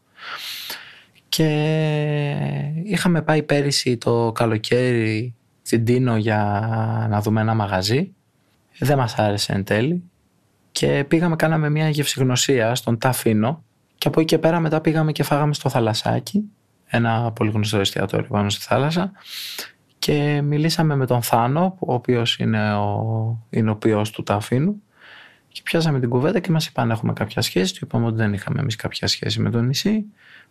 Και 1.28 1.46
είχαμε 2.84 3.22
πάει 3.22 3.42
πέρυσι 3.42 3.96
το 3.96 4.32
καλοκαίρι 4.34 5.34
στην 5.62 5.84
Τίνο 5.84 6.16
για 6.16 6.40
να 7.10 7.20
δούμε 7.20 7.40
ένα 7.40 7.54
μαγαζί. 7.54 8.14
Δεν 8.78 8.96
μας 8.98 9.14
άρεσε 9.14 9.52
εν 9.52 9.64
τέλει. 9.64 10.02
Και 10.72 11.04
πήγαμε, 11.08 11.36
κάναμε 11.36 11.70
μια 11.70 11.88
γευσηγνωσία 11.88 12.74
στον 12.74 12.98
Ταφίνο 12.98 13.64
και 13.98 14.08
από 14.08 14.20
εκεί 14.20 14.28
και 14.28 14.38
πέρα 14.38 14.60
μετά 14.60 14.80
πήγαμε 14.80 15.12
και 15.12 15.22
φάγαμε 15.22 15.54
στο 15.54 15.68
θαλασσάκι, 15.68 16.42
ένα 16.86 17.32
πολύ 17.32 17.50
γνωστό 17.50 17.78
εστιατόριο 17.78 18.28
πάνω 18.28 18.50
στη 18.50 18.64
θάλασσα 18.64 19.12
και 19.98 20.40
μιλήσαμε 20.42 20.96
με 20.96 21.06
τον 21.06 21.22
Θάνο, 21.22 21.76
ο 21.78 21.94
οποίος 21.94 22.38
είναι 22.38 22.74
ο, 22.74 23.46
είναι 23.50 23.70
ο 23.70 23.76
ποιός 23.76 24.10
του 24.10 24.22
Ταφίνου 24.22 24.82
και 25.54 25.60
πιάσαμε 25.64 26.00
την 26.00 26.08
κουβέντα 26.08 26.40
και 26.40 26.50
μας 26.50 26.66
είπαν 26.66 26.90
έχουμε 26.90 27.12
κάποια 27.12 27.42
σχέση. 27.42 27.74
Του 27.74 27.80
είπαμε 27.82 28.06
ότι 28.06 28.16
δεν 28.16 28.32
είχαμε 28.32 28.60
εμείς 28.60 28.76
κάποια 28.76 29.06
σχέση 29.06 29.40
με 29.40 29.50
το 29.50 29.60
νησί. 29.60 30.04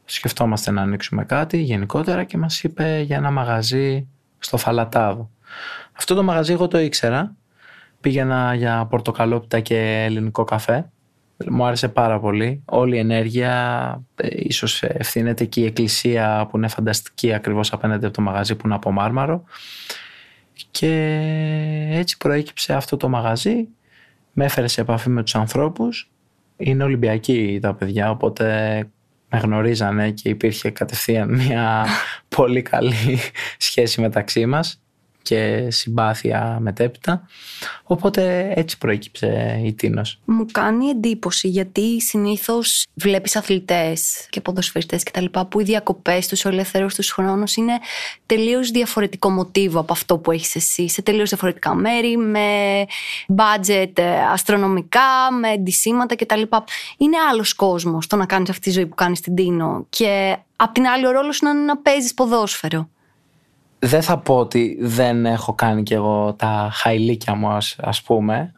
Σκεφτόμαστε 0.05 0.71
να 0.71 0.81
ανοίξουμε 0.81 1.25
κάτι 1.25 1.57
γενικότερα 1.57 2.23
και 2.23 2.37
μας 2.37 2.63
είπε 2.63 2.99
για 2.99 3.17
ένα 3.17 3.31
μαγαζί 3.31 4.07
στο 4.39 4.57
Φαλατάδο. 4.57 5.29
Αυτό 5.91 6.15
το 6.15 6.23
μαγαζί 6.23 6.53
εγώ 6.53 6.67
το 6.67 6.79
ήξερα. 6.79 7.35
Πήγαινα 8.01 8.53
για 8.53 8.85
πορτοκαλόπιτα 8.85 9.59
και 9.59 10.03
ελληνικό 10.05 10.43
καφέ 10.43 10.89
μου 11.49 11.65
άρεσε 11.65 11.87
πάρα 11.87 12.19
πολύ. 12.19 12.61
Όλη 12.65 12.95
η 12.95 12.99
ενέργεια, 12.99 14.03
ε, 14.15 14.27
ίσως 14.31 14.83
ευθύνεται 14.83 15.45
και 15.45 15.61
η 15.61 15.65
εκκλησία 15.65 16.47
που 16.49 16.57
είναι 16.57 16.67
φανταστική 16.67 17.33
ακριβώς 17.33 17.73
απέναντι 17.73 18.05
από 18.05 18.15
το 18.15 18.21
μαγαζί 18.21 18.55
που 18.55 18.61
είναι 18.65 18.75
από 18.75 18.91
μάρμαρο. 18.91 19.43
Και 20.71 20.89
έτσι 21.91 22.17
προέκυψε 22.17 22.73
αυτό 22.73 22.97
το 22.97 23.09
μαγαζί. 23.09 23.67
Με 24.33 24.45
έφερε 24.45 24.67
σε 24.67 24.81
επαφή 24.81 25.09
με 25.09 25.23
τους 25.23 25.35
ανθρώπους. 25.35 26.11
Είναι 26.57 26.83
Ολυμπιακοί 26.83 27.59
τα 27.61 27.73
παιδιά, 27.73 28.09
οπότε 28.09 28.77
με 29.29 29.39
γνωρίζανε 29.39 30.11
και 30.11 30.29
υπήρχε 30.29 30.69
κατευθείαν 30.69 31.33
μια 31.33 31.85
πολύ 32.35 32.61
καλή 32.61 33.19
σχέση 33.57 34.01
μεταξύ 34.01 34.45
μας 34.45 34.82
και 35.23 35.67
συμπάθεια 35.69 36.57
μετέπειτα. 36.61 37.27
Οπότε 37.83 38.53
έτσι 38.55 38.77
προέκυψε 38.77 39.61
η 39.65 39.73
Τίνος. 39.73 40.19
Μου 40.25 40.45
κάνει 40.51 40.87
εντύπωση 40.87 41.47
γιατί 41.47 42.01
συνήθως 42.01 42.85
βλέπεις 42.93 43.35
αθλητές 43.35 44.27
και 44.29 44.41
ποδοσφαιριστές 44.41 45.03
και 45.03 45.11
τα 45.11 45.21
λοιπά 45.21 45.45
που 45.45 45.59
οι 45.59 45.63
διακοπές 45.63 46.27
τους, 46.27 46.45
ο 46.45 46.49
ελεύθερος 46.49 46.95
τους 46.95 47.11
χρόνος 47.11 47.55
είναι 47.55 47.73
τελείως 48.25 48.71
διαφορετικό 48.71 49.29
μοτίβο 49.29 49.79
από 49.79 49.93
αυτό 49.93 50.17
που 50.17 50.31
έχεις 50.31 50.55
εσύ. 50.55 50.89
Σε 50.89 51.01
τελείως 51.01 51.29
διαφορετικά 51.29 51.75
μέρη, 51.75 52.17
με 52.17 52.39
budget 53.35 53.91
ε, 53.93 54.19
αστρονομικά, 54.31 55.31
με 55.39 55.49
εντυσσήματα 55.49 56.15
κτλ. 56.15 56.41
Είναι 56.97 57.17
άλλος 57.31 57.53
κόσμος 57.53 58.07
το 58.07 58.15
να 58.15 58.25
κάνεις 58.25 58.49
αυτή 58.49 58.61
τη 58.61 58.71
ζωή 58.71 58.85
που 58.85 58.95
κάνεις 58.95 59.17
στην 59.17 59.35
Τίνο 59.35 59.85
και 59.89 60.37
απ' 60.55 60.73
την 60.73 60.87
άλλη 60.87 61.07
ο 61.07 61.11
ρόλος 61.11 61.39
είναι 61.39 61.53
να 61.53 61.77
παίζεις 61.77 62.13
ποδόσφαιρο 62.13 62.89
δεν 63.85 64.01
θα 64.01 64.17
πω 64.17 64.37
ότι 64.37 64.77
δεν 64.81 65.25
έχω 65.25 65.53
κάνει 65.53 65.83
κι 65.83 65.93
εγώ 65.93 66.33
τα 66.33 66.69
χαϊλίκια 66.73 67.35
μου 67.35 67.47
ας, 67.77 68.01
πούμε 68.05 68.53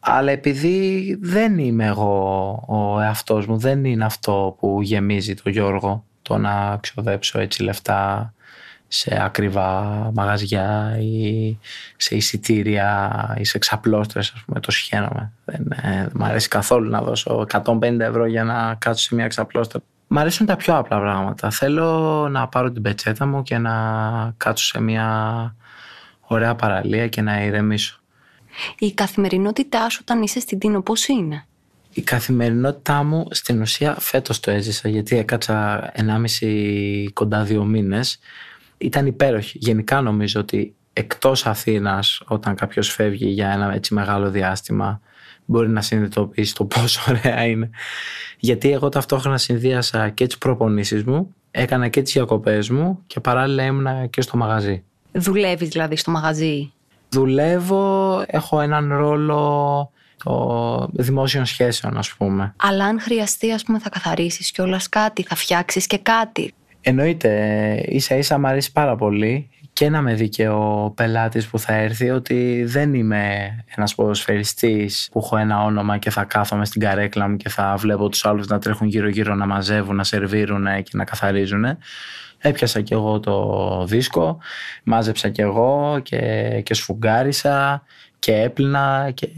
αλλά 0.00 0.30
επειδή 0.30 1.18
δεν 1.22 1.58
είμαι 1.58 1.86
εγώ 1.86 2.50
ο 2.66 3.00
εαυτός 3.00 3.46
μου 3.46 3.56
δεν 3.58 3.84
είναι 3.84 4.04
αυτό 4.04 4.56
που 4.58 4.82
γεμίζει 4.82 5.34
το 5.34 5.50
Γιώργο 5.50 6.04
το 6.22 6.38
να 6.38 6.78
ξοδέψω 6.80 7.40
έτσι 7.40 7.62
λεφτά 7.62 8.34
σε 8.88 9.18
ακριβά 9.22 9.82
μαγαζιά 10.14 10.96
ή 11.00 11.58
σε 11.96 12.16
εισιτήρια 12.16 13.10
ή 13.38 13.44
σε 13.44 13.58
ξαπλώστρες 13.58 14.32
ας 14.34 14.42
πούμε 14.46 14.60
το 14.60 14.70
σχένομαι. 14.70 15.32
Δεν, 15.44 15.72
ε, 15.82 15.90
δεν 16.02 16.12
μου 16.14 16.24
αρέσει 16.24 16.48
καθόλου 16.48 16.90
να 16.90 17.02
δώσω 17.02 17.46
150 17.52 18.00
ευρώ 18.00 18.26
για 18.26 18.44
να 18.44 18.74
κάτσω 18.78 19.04
σε 19.04 19.14
μια 19.14 19.26
ξαπλώστρα 19.26 19.80
Μ' 20.16 20.18
αρέσουν 20.18 20.46
τα 20.46 20.56
πιο 20.56 20.76
απλά 20.76 21.00
πράγματα. 21.00 21.50
Θέλω 21.50 21.88
να 22.30 22.48
πάρω 22.48 22.72
την 22.72 22.82
πετσέτα 22.82 23.26
μου 23.26 23.42
και 23.42 23.58
να 23.58 23.72
κάτσω 24.36 24.64
σε 24.64 24.80
μια 24.80 25.56
ωραία 26.20 26.54
παραλία 26.54 27.08
και 27.08 27.20
να 27.20 27.44
ηρεμήσω. 27.44 28.00
Η 28.78 28.92
καθημερινότητά 28.92 29.88
σου 29.88 29.98
όταν 30.02 30.22
είσαι 30.22 30.40
στην 30.40 30.58
Τίνο 30.58 30.82
πώς 30.82 31.06
είναι; 31.06 31.46
Η 31.92 32.02
καθημερινότητά 32.02 33.02
μου 33.02 33.26
στην 33.30 33.60
ουσία 33.60 33.96
φέτος 33.98 34.40
το 34.40 34.50
έζησα 34.50 34.88
γιατί 34.88 35.16
έκατσα 35.16 35.92
1,5 36.40 37.06
κοντά 37.12 37.42
δύο 37.44 37.64
μήνες. 37.64 38.18
Ήταν 38.78 39.06
υπέροχη. 39.06 39.58
Γενικά 39.60 40.00
νομίζω 40.00 40.40
ότι 40.40 40.74
εκτός 40.94 41.46
Αθήνας 41.46 42.22
όταν 42.26 42.54
κάποιος 42.54 42.88
φεύγει 42.88 43.28
για 43.28 43.50
ένα 43.50 43.74
έτσι 43.74 43.94
μεγάλο 43.94 44.30
διάστημα 44.30 45.00
μπορεί 45.44 45.68
να 45.68 45.80
συνειδητοποιήσει 45.80 46.54
το 46.54 46.64
πόσο 46.64 47.00
ωραία 47.10 47.44
είναι. 47.44 47.70
Γιατί 48.38 48.72
εγώ 48.72 48.88
ταυτόχρονα 48.88 49.38
συνδύασα 49.38 50.08
και 50.08 50.26
τις 50.26 50.38
προπονήσεις 50.38 51.04
μου 51.04 51.34
έκανα 51.50 51.88
και 51.88 52.02
τις 52.02 52.12
διακοπές 52.12 52.70
μου 52.70 53.02
και 53.06 53.20
παράλληλα 53.20 53.64
ήμουνα 53.64 54.06
και 54.06 54.20
στο 54.20 54.36
μαγαζί. 54.36 54.82
Δουλεύεις 55.12 55.68
δηλαδή 55.68 55.96
στο 55.96 56.10
μαγαζί; 56.10 56.72
Δουλεύω, 57.08 58.24
έχω 58.26 58.60
έναν 58.60 58.92
ρόλο 58.92 59.90
το 60.24 60.88
δημόσιων 60.92 61.44
σχέσεων 61.44 61.96
ας 61.96 62.14
πούμε. 62.14 62.54
Αλλά 62.56 62.84
αν 62.84 63.00
χρειαστεί 63.00 63.52
ας 63.52 63.62
πούμε 63.62 63.78
θα 63.78 63.88
καθαρίσεις 63.88 64.50
κιόλας 64.50 64.88
κάτι, 64.88 65.22
θα 65.22 65.34
φτιάξεις 65.34 65.86
και 65.86 65.98
κάτι. 65.98 66.52
Εννοείται, 66.80 67.30
ίσα 67.88 68.16
ίσα 68.16 68.38
μου 68.38 68.46
αρέσει 68.46 68.72
πάρα 68.72 68.96
πολύ 68.96 69.48
και 69.74 69.90
να 69.90 70.00
με 70.02 70.14
δει 70.14 70.28
και 70.28 70.48
ο 70.48 70.92
πελάτης 70.96 71.46
που 71.46 71.58
θα 71.58 71.74
έρθει 71.74 72.10
ότι 72.10 72.64
δεν 72.66 72.94
είμαι 72.94 73.54
ένας 73.76 73.94
ποδοσφαιριστής 73.94 75.08
που 75.12 75.18
έχω 75.18 75.36
ένα 75.36 75.62
όνομα 75.64 75.98
και 75.98 76.10
θα 76.10 76.24
κάθομαι 76.24 76.64
στην 76.64 76.80
καρέκλα 76.80 77.28
μου 77.28 77.36
και 77.36 77.48
θα 77.48 77.74
βλέπω 77.76 78.08
τους 78.08 78.24
άλλους 78.24 78.46
να 78.46 78.58
τρέχουν 78.58 78.86
γύρω 78.86 79.08
γύρω 79.08 79.34
να 79.34 79.46
μαζεύουν, 79.46 79.96
να 79.96 80.04
σερβίρουν 80.04 80.64
και 80.82 80.90
να 80.92 81.04
καθαρίζουν. 81.04 81.64
Έπιασα 82.38 82.80
και 82.80 82.94
εγώ 82.94 83.20
το 83.20 83.84
δίσκο, 83.88 84.38
μάζεψα 84.84 85.28
και 85.28 85.42
εγώ 85.42 86.00
και, 86.02 86.20
και 86.64 86.74
σφουγγάρισα 86.74 87.82
και 88.18 88.34
έπλυνα 88.34 89.10
και 89.14 89.28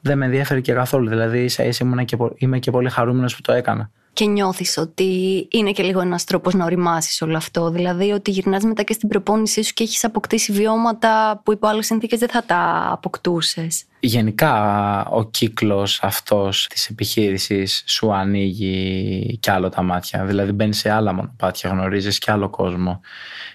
δεν 0.00 0.18
με 0.18 0.24
ενδιαφέρει 0.24 0.60
και 0.60 0.72
καθόλου. 0.72 1.08
Δηλαδή 1.08 1.44
ίσα 1.44 1.64
ίσα 1.64 2.02
και, 2.04 2.16
είμαι 2.36 2.58
και 2.58 2.70
πολύ 2.70 2.90
χαρούμενος 2.90 3.36
που 3.36 3.40
το 3.40 3.52
έκανα 3.52 3.90
και 4.14 4.24
νιώθεις 4.24 4.76
ότι 4.76 5.04
είναι 5.50 5.72
και 5.72 5.82
λίγο 5.82 6.00
ένας 6.00 6.24
τρόπος 6.24 6.54
να 6.54 6.64
οριμάσεις 6.64 7.22
όλο 7.22 7.36
αυτό. 7.36 7.70
Δηλαδή 7.70 8.10
ότι 8.10 8.30
γυρνάς 8.30 8.64
μετά 8.64 8.82
και 8.82 8.92
στην 8.92 9.08
προπόνησή 9.08 9.62
σου 9.62 9.72
και 9.72 9.82
έχεις 9.82 10.04
αποκτήσει 10.04 10.52
βιώματα 10.52 11.40
που 11.44 11.52
υπό 11.52 11.66
άλλες 11.66 11.86
συνθήκες 11.86 12.18
δεν 12.18 12.28
θα 12.28 12.44
τα 12.44 12.88
αποκτούσες. 12.90 13.84
Γενικά 14.00 15.04
ο 15.06 15.24
κύκλος 15.24 16.02
αυτός 16.02 16.66
της 16.66 16.88
επιχείρησης 16.88 17.84
σου 17.86 18.12
ανοίγει 18.12 19.38
κι 19.40 19.50
άλλο 19.50 19.68
τα 19.68 19.82
μάτια. 19.82 20.24
Δηλαδή 20.24 20.52
μπαίνεις 20.52 20.78
σε 20.78 20.90
άλλα 20.90 21.12
μονοπάτια, 21.12 21.70
γνωρίζεις 21.70 22.18
κι 22.18 22.30
άλλο 22.30 22.48
κόσμο, 22.50 23.00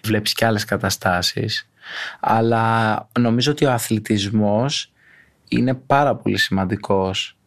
βλέπεις 0.04 0.34
κι 0.34 0.45
άλλες 0.45 0.65
καταστάσεις. 0.65 1.69
Αλλά 2.19 3.08
νομίζω 3.19 3.52
ότι 3.52 3.65
ο 3.65 3.72
αθλητισμός 3.72 4.91
είναι 5.48 5.74
πάρα 5.74 6.15
πολύ 6.15 6.38
σημαντικός 6.38 7.30
ε, 7.30 7.38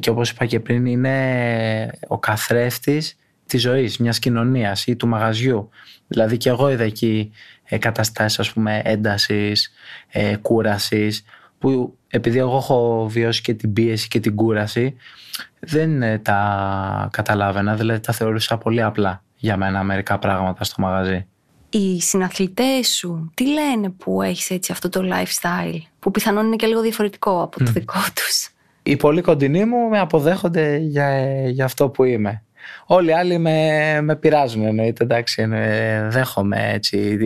και 0.00 0.10
όπως 0.10 0.30
είπα 0.30 0.46
και 0.46 0.60
πριν 0.60 0.86
είναι 0.86 1.90
ο 2.06 2.18
καθρέφτης 2.18 3.18
της 3.46 3.60
ζωής, 3.60 3.98
μιας 3.98 4.18
κοινωνίας 4.18 4.86
ή 4.86 4.96
του 4.96 5.08
μαγαζιού. 5.08 5.68
Δηλαδή 6.06 6.36
και 6.36 6.48
εγώ 6.48 6.70
είδα 6.70 6.84
εκεί 6.84 7.32
ε, 7.64 7.78
καταστάσεις 7.78 8.38
ας 8.38 8.52
πούμε 8.52 8.80
έντασης, 8.84 9.72
ε, 10.08 10.36
κούρασης 10.36 11.24
που 11.58 11.98
επειδή 12.08 12.38
εγώ 12.38 12.56
έχω 12.56 13.06
βιώσει 13.10 13.42
και 13.42 13.54
την 13.54 13.72
πίεση 13.72 14.08
και 14.08 14.20
την 14.20 14.34
κούραση 14.34 14.96
δεν 15.58 16.22
τα 16.22 17.08
καταλάβαινα, 17.12 17.74
δηλαδή 17.74 18.00
τα 18.00 18.12
θεωρούσα 18.12 18.58
πολύ 18.58 18.82
απλά 18.82 19.22
για 19.36 19.56
μένα 19.56 19.82
μερικά 19.82 20.18
πράγματα 20.18 20.64
στο 20.64 20.82
μαγαζί. 20.82 21.26
Οι 21.70 22.00
συναθλητές 22.00 22.88
σου 22.88 23.30
τι 23.34 23.46
λένε 23.46 23.90
που 23.90 24.22
έχεις 24.22 24.50
έτσι 24.50 24.72
αυτό 24.72 24.88
το 24.88 25.00
lifestyle 25.02 25.78
που 25.98 26.10
πιθανόν 26.10 26.46
είναι 26.46 26.56
και 26.56 26.66
λίγο 26.66 26.80
διαφορετικό 26.80 27.42
από 27.42 27.64
το 27.64 27.70
δικό 27.70 28.00
τους; 28.14 28.48
Οι 28.86 28.96
πολύ 28.96 29.20
κοντινοί 29.20 29.64
μου 29.64 29.88
με 29.88 29.98
αποδέχονται 29.98 30.76
για, 30.76 31.30
για 31.50 31.64
αυτό 31.64 31.88
που 31.88 32.04
είμαι. 32.04 32.42
Όλοι 32.86 33.08
οι 33.08 33.12
άλλοι 33.12 33.38
με, 33.38 34.00
με 34.02 34.16
πειράζουν 34.16 34.66
εννοείται, 34.66 35.04
εντάξει, 35.04 35.46
δέχομαι 36.08 36.70
έτσι 36.72 37.18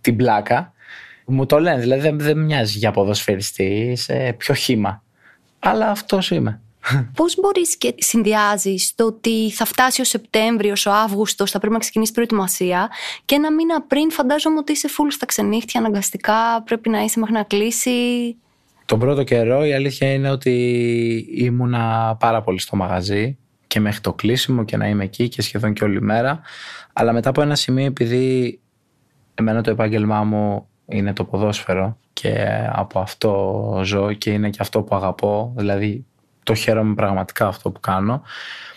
την 0.00 0.16
πλάκα. 0.16 0.72
Μου 1.26 1.46
το 1.46 1.60
λένε, 1.60 1.80
δηλαδή 1.80 2.00
δεν, 2.00 2.18
δεν 2.18 2.38
μοιάζει 2.38 2.78
για 2.78 2.90
ποδοσφαιριστή, 2.90 3.64
είσαι 3.64 4.34
πιο 4.36 4.54
χήμα. 4.54 5.02
Αλλά 5.58 5.90
αυτός 5.90 6.30
είμαι. 6.30 6.60
Πώς 7.14 7.34
μπορείς 7.40 7.76
και 7.76 7.94
συνδυάζεις 7.98 8.94
το 8.94 9.04
ότι 9.04 9.50
θα 9.50 9.64
φτάσει 9.64 10.00
ο 10.00 10.04
Σεπτέμβριος, 10.04 10.86
ο 10.86 10.92
Αύγουστος, 10.92 11.50
θα 11.50 11.58
πρέπει 11.58 11.72
να 11.72 11.78
ξεκινήσει 11.78 12.12
προετοιμασία 12.12 12.90
και 13.24 13.34
ένα 13.34 13.52
μήνα 13.52 13.82
πριν 13.82 14.10
φαντάζομαι 14.10 14.58
ότι 14.58 14.72
είσαι 14.72 14.88
full 14.88 15.06
στα 15.08 15.26
ξενύχτια 15.26 15.80
αναγκαστικά, 15.80 16.62
πρέπει 16.64 16.88
να 16.88 17.00
είσαι 17.02 17.18
μέχρι 17.18 17.34
να 17.34 17.42
κλείσει; 17.42 17.90
Τον 18.84 18.98
πρώτο 18.98 19.22
καιρό 19.22 19.64
η 19.64 19.72
αλήθεια 19.72 20.12
είναι 20.12 20.30
ότι 20.30 20.52
ήμουνα 21.36 22.16
πάρα 22.20 22.42
πολύ 22.42 22.58
στο 22.58 22.76
μαγαζί 22.76 23.38
και 23.66 23.80
μέχρι 23.80 24.00
το 24.00 24.12
κλείσιμο 24.12 24.64
και 24.64 24.76
να 24.76 24.88
είμαι 24.88 25.04
εκεί 25.04 25.28
και 25.28 25.42
σχεδόν 25.42 25.72
και 25.72 25.84
όλη 25.84 26.02
μέρα. 26.02 26.40
Αλλά 26.92 27.12
μετά 27.12 27.28
από 27.28 27.42
ένα 27.42 27.54
σημείο 27.54 27.84
επειδή 27.84 28.60
εμένα 29.34 29.62
το 29.62 29.70
επάγγελμά 29.70 30.24
μου 30.24 30.68
είναι 30.86 31.12
το 31.12 31.24
ποδόσφαιρο 31.24 31.96
και 32.12 32.46
από 32.72 32.98
αυτό 33.00 33.80
ζω 33.84 34.12
και 34.12 34.30
είναι 34.30 34.50
και 34.50 34.58
αυτό 34.60 34.82
που 34.82 34.96
αγαπώ, 34.96 35.52
δηλαδή 35.56 36.06
το 36.42 36.54
χαίρομαι 36.54 36.94
πραγματικά 36.94 37.46
αυτό 37.46 37.70
που 37.70 37.80
κάνω, 37.80 38.22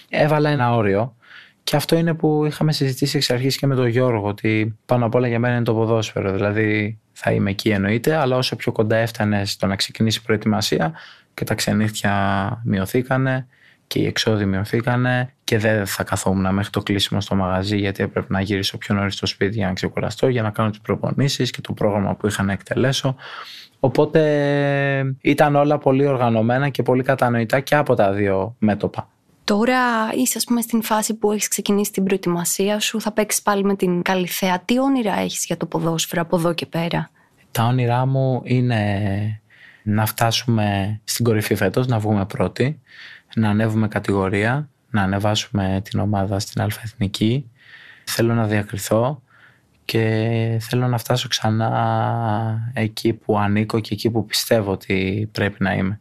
έβαλα 0.10 0.50
ένα 0.50 0.76
όριο 0.76 1.16
και 1.64 1.76
αυτό 1.76 1.96
είναι 1.96 2.14
που 2.14 2.46
είχαμε 2.46 2.72
συζητήσει 2.72 3.18
εξ 3.18 3.30
αρχής 3.30 3.58
και 3.58 3.68
με 3.68 3.76
τον 3.76 3.88
Γιώργο 3.88 4.28
ότι 4.28 4.78
πάνω 4.86 5.06
απ' 5.06 5.16
όλα 5.16 5.28
για 5.28 5.40
μένα 5.40 5.56
είναι 5.56 5.64
το 5.64 5.74
ποδόσφαιρο, 5.74 6.32
δηλαδή 6.32 7.00
θα 7.18 7.32
είμαι 7.32 7.50
εκεί 7.50 7.70
εννοείται, 7.70 8.16
αλλά 8.16 8.38
όσο 8.38 8.56
πιο 8.56 8.72
κοντά 8.72 8.96
έφτανε 8.96 9.46
στο 9.46 9.68
να 9.68 9.76
ξεκινήσει 9.76 10.20
η 10.22 10.26
προετοιμασία 10.26 10.94
και 11.34 11.44
τα 11.44 11.54
ξενύχια 11.54 12.62
μειωθήκανε 12.64 13.48
και 13.88 14.00
οι 14.00 14.06
εξόδοι 14.06 14.46
μειωθήκανε 14.46 15.34
και 15.44 15.58
δεν 15.58 15.86
θα 15.86 16.04
καθόμουν 16.04 16.54
μέχρι 16.54 16.70
το 16.70 16.82
κλείσιμο 16.82 17.22
στο 17.22 17.36
μαγαζί 17.36 17.78
γιατί 17.78 18.04
έπρεπε 18.04 18.28
να 18.34 18.42
γυρίσω 18.42 18.78
πιο 18.78 18.96
νωρίς 18.96 19.14
στο 19.14 19.26
σπίτι 19.26 19.56
για 19.56 19.68
να 19.68 19.74
ξεκουραστώ, 19.74 20.28
για 20.28 20.42
να 20.42 20.50
κάνω 20.50 20.70
τις 20.70 20.80
προπονήσεις 20.80 21.52
και 21.52 21.62
το 21.62 21.74
πρόγραμμα 21.74 22.16
που 22.16 22.28
είχα 22.28 22.44
να 22.44 22.52
εκτελέσω. 22.52 23.16
Οπότε 23.80 25.16
ήταν 25.22 25.56
όλα 25.56 25.78
πολύ 25.78 26.06
οργανωμένα 26.06 26.70
και 26.70 26.84
πολύ 26.84 27.04
κατανοητά 27.04 27.60
και 27.60 27.76
από 27.76 27.96
τα 27.96 28.12
δύο 28.12 28.56
μέτωπα. 28.60 29.10
Τώρα 29.46 29.80
είσαι, 30.16 30.38
ας 30.38 30.44
πούμε, 30.44 30.62
στην 30.62 30.82
φάση 30.82 31.14
που 31.14 31.32
έχεις 31.32 31.48
ξεκινήσει 31.48 31.92
την 31.92 32.04
προετοιμασία 32.04 32.80
σου, 32.80 33.02
θα 33.02 33.12
παίξεις 33.12 33.42
πάλι 33.42 33.64
με 33.64 33.76
την 33.76 34.02
Καλυθέα. 34.02 34.60
Τι 34.60 34.80
όνειρα 34.80 35.20
έχεις 35.20 35.46
για 35.46 35.58
το 35.58 35.66
ποδόσφαιρο 35.66 36.22
από 36.22 36.38
εδώ 36.38 36.54
και 36.54 36.66
πέρα; 36.66 37.10
Τα 37.52 37.64
όνειρά 37.64 38.06
μου 38.06 38.42
είναι 38.44 39.42
να 39.84 40.06
φτάσουμε 40.06 41.00
στην 41.04 41.26
κορυφή 41.26 41.56
φέτος, 41.56 41.88
να 41.88 42.00
βγούμε 42.00 42.26
πρώτοι, 42.26 42.82
να 43.36 43.50
ανέβουμε 43.50 43.88
κατηγορία, 43.88 44.70
να 44.90 45.02
ανεβάσουμε 45.02 45.82
την 45.84 46.00
ομάδα 46.00 46.40
στην 46.40 46.62
Αλφαεθνική. 46.62 47.50
Θέλω 48.04 48.34
να 48.34 48.46
διακριθώ 48.48 49.22
και 49.86 50.58
θέλω 50.62 50.88
να 50.88 50.98
φτάσω 50.98 51.28
ξανά 51.28 52.72
εκεί 52.74 53.14
που 53.14 53.40
ανήκω 53.40 53.80
και 53.80 53.94
εκεί 53.94 54.10
που 54.10 54.26
πιστεύω 54.26 54.72
ότι 54.72 55.30
πρέπει 55.32 55.64
να 55.64 55.74
είμαι. 55.74 56.00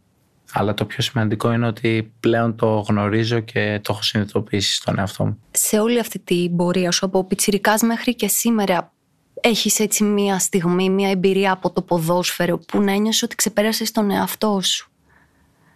Αλλά 0.56 0.74
το 0.74 0.84
πιο 0.84 1.02
σημαντικό 1.02 1.52
είναι 1.52 1.66
ότι 1.66 2.12
πλέον 2.20 2.56
το 2.56 2.84
γνωρίζω 2.88 3.40
και 3.40 3.80
το 3.82 3.92
έχω 3.92 4.02
συνειδητοποιήσει 4.02 4.74
στον 4.74 4.98
εαυτό 4.98 5.24
μου. 5.24 5.38
Σε 5.50 5.78
όλη 5.78 5.98
αυτή 5.98 6.18
την 6.18 6.56
πορεία 6.56 6.90
σου 6.90 7.06
από 7.06 7.24
πιτσιρικάς 7.24 7.82
μέχρι 7.82 8.14
και 8.14 8.28
σήμερα 8.28 8.92
έχεις 9.40 9.80
έτσι 9.80 10.04
μία 10.04 10.38
στιγμή, 10.38 10.90
μία 10.90 11.10
εμπειρία 11.10 11.52
από 11.52 11.70
το 11.70 11.82
ποδόσφαιρο 11.82 12.58
που 12.58 12.80
να 12.80 12.92
ένιωσες 12.92 13.22
ότι 13.22 13.34
ξεπέρασες 13.34 13.90
τον 13.90 14.10
εαυτό 14.10 14.60
σου; 14.62 14.90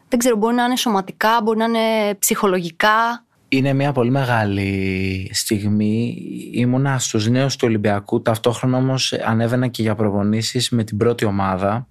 Δεν 0.09 0.19
ξέρω, 0.19 0.37
μπορεί 0.37 0.55
να 0.55 0.65
είναι 0.65 0.77
σωματικά, 0.77 1.41
μπορεί 1.43 1.59
να 1.59 1.65
είναι 1.65 2.15
ψυχολογικά. 2.19 3.25
Είναι 3.49 3.73
μια 3.73 3.93
πολύ 3.93 4.11
μεγάλη 4.11 5.31
στιγμή. 5.33 6.23
Ήμουνα 6.53 6.99
στους 6.99 7.29
νέους 7.29 7.57
του 7.57 7.67
Ολυμπιακού, 7.69 8.23
ταυτόχρονα 8.23 8.77
όμως 8.77 9.13
ανέβαινα 9.13 9.67
και 9.67 9.83
για 9.83 9.95
προπονήσεις 9.95 10.71
με 10.71 10.85
την 10.85 10.97
πρώτη 10.97 11.25
ομάδα 11.25 11.87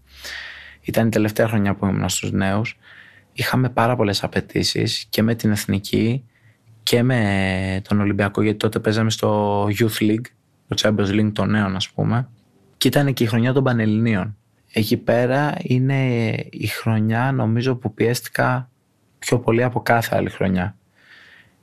ήταν 0.88 1.08
η 1.08 1.10
τελευταία 1.10 1.48
χρονιά 1.48 1.76
που 1.76 1.86
ήμουν 1.86 2.10
στους 2.10 2.32
νέους. 2.32 2.78
Είχαμε 3.34 3.70
πάρα 3.70 3.96
πολλές 3.96 4.24
απαιτήσεις 4.24 5.06
και 5.10 5.22
με 5.22 5.36
την 5.36 5.52
εθνική 5.52 6.24
και 6.84 7.04
με 7.04 7.82
τον 7.88 8.00
Ολυμπιακό 8.00 8.42
γιατί 8.42 8.58
τότε 8.58 8.80
παίζαμε 8.80 9.10
στο 9.10 9.64
Youth 9.66 10.00
League, 10.00 10.26
το 10.68 10.76
Champions 10.82 11.10
League 11.10 11.32
των 11.34 11.50
νέων 11.50 11.76
ας 11.76 11.90
πούμε 11.90 12.30
και 12.78 12.88
ήταν 12.88 13.14
και 13.14 13.24
η 13.24 13.28
χρονιά 13.28 13.54
των 13.54 13.64
Πανελληνίων. 13.64 14.38
Εκεί 14.72 14.98
πέρα 14.98 15.56
είναι 15.62 16.30
η 16.50 16.68
χρονιά 16.68 17.32
νομίζω 17.32 17.76
που 17.76 17.94
πιέστηκα 17.94 18.70
πιο 19.20 19.40
πολύ 19.40 19.64
από 19.64 19.82
κάθε 19.82 20.16
άλλη 20.16 20.30
χρονιά. 20.30 20.78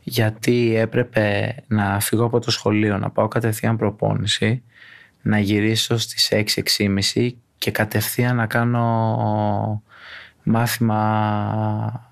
Γιατί 0.02 0.76
έπρεπε 0.76 1.54
να 1.66 2.00
φύγω 2.00 2.24
από 2.24 2.38
το 2.38 2.50
σχολείο, 2.50 2.98
να 2.98 3.10
πάω 3.10 3.28
κατευθείαν 3.28 3.76
προπόνηση, 3.76 4.62
να 5.22 5.38
γυρίσω 5.38 5.98
στις 5.98 6.32
6-6.30 6.78 7.30
και 7.58 7.70
κατευθείαν 7.70 8.36
να 8.36 8.46
κάνω 8.46 9.82
μάθημα 10.42 12.10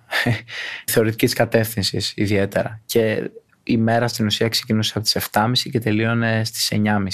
θεωρητικής 0.86 1.32
κατεύθυνσης 1.34 2.12
ιδιαίτερα. 2.16 2.80
Και 2.84 3.30
η 3.62 3.76
μέρα 3.76 4.08
στην 4.08 4.26
ουσία 4.26 4.48
ξεκινούσε 4.48 4.92
από 4.98 5.06
τις 5.06 5.28
7.30 5.32 5.52
και 5.70 5.78
τελείωνε 5.78 6.44
στις 6.44 6.72
9.30. 6.72 7.06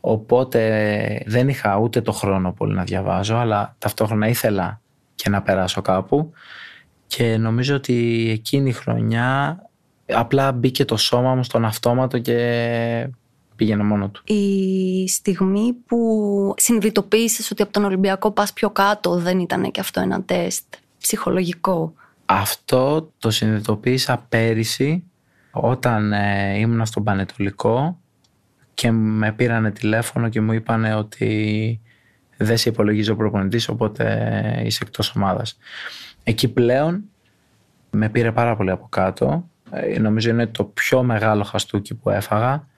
Οπότε 0.00 1.22
δεν 1.26 1.48
είχα 1.48 1.76
ούτε 1.76 2.00
το 2.00 2.12
χρόνο 2.12 2.52
πολύ 2.52 2.74
να 2.74 2.84
διαβάζω, 2.84 3.36
αλλά 3.36 3.74
ταυτόχρονα 3.78 4.28
ήθελα 4.28 4.80
και 5.14 5.30
να 5.30 5.42
περάσω 5.42 5.82
κάπου. 5.82 6.32
Και 7.06 7.36
νομίζω 7.36 7.74
ότι 7.74 8.28
εκείνη 8.32 8.68
η 8.68 8.72
χρονιά 8.72 9.58
απλά 10.06 10.52
μπήκε 10.52 10.84
το 10.84 10.96
σώμα 10.96 11.34
μου 11.34 11.42
στον 11.42 11.64
αυτόματο 11.64 12.18
και 12.18 13.08
πήγαινε 13.60 13.82
μόνο 13.82 14.08
του. 14.08 14.22
Η 14.24 15.08
στιγμή 15.08 15.72
που 15.86 16.54
συνειδητοποίησες 16.56 17.50
ότι 17.50 17.62
από 17.62 17.72
τον 17.72 17.84
Ολυμπιακό 17.84 18.30
πας 18.30 18.52
πιο 18.52 18.70
κάτω 18.70 19.16
δεν 19.16 19.38
ήταν 19.38 19.70
και 19.70 19.80
αυτό 19.80 20.00
ένα 20.00 20.22
τεστ 20.22 20.64
ψυχολογικό; 20.98 21.94
Αυτό 22.26 23.10
το 23.18 23.30
συνειδητοποίησα 23.30 24.24
πέρυσι 24.28 25.04
Όταν 25.50 26.12
ε, 26.12 26.58
ήμουν 26.58 26.86
στον 26.86 27.04
Πανετολικό 27.04 27.98
και 28.74 28.90
με 28.90 29.32
πήρανε 29.32 29.70
τηλέφωνο 29.70 30.28
και 30.28 30.40
μου 30.40 30.52
είπανε 30.52 30.94
ότι 30.94 31.80
δεν 32.36 32.56
σε 32.56 32.68
υπολογίζει 32.68 33.10
ο 33.10 33.16
προπονητής 33.16 33.68
οπότε 33.68 34.04
είσαι 34.64 34.80
εκτός 34.82 35.14
ομάδας. 35.16 35.58
Εκεί 36.22 36.48
πλέον 36.48 37.02
με 37.90 38.08
πήρε 38.08 38.32
πάρα 38.32 38.56
πολύ 38.56 38.70
από 38.70 38.86
κάτω. 38.88 39.48
Ε, 39.70 39.98
νομίζω 39.98 40.30
είναι 40.30 40.46
το 40.46 40.64
πιο 40.64 41.02
μεγάλο 41.02 41.42
χαστούκι 41.44 41.94
που 41.94 42.10
έφαγα 42.10 42.68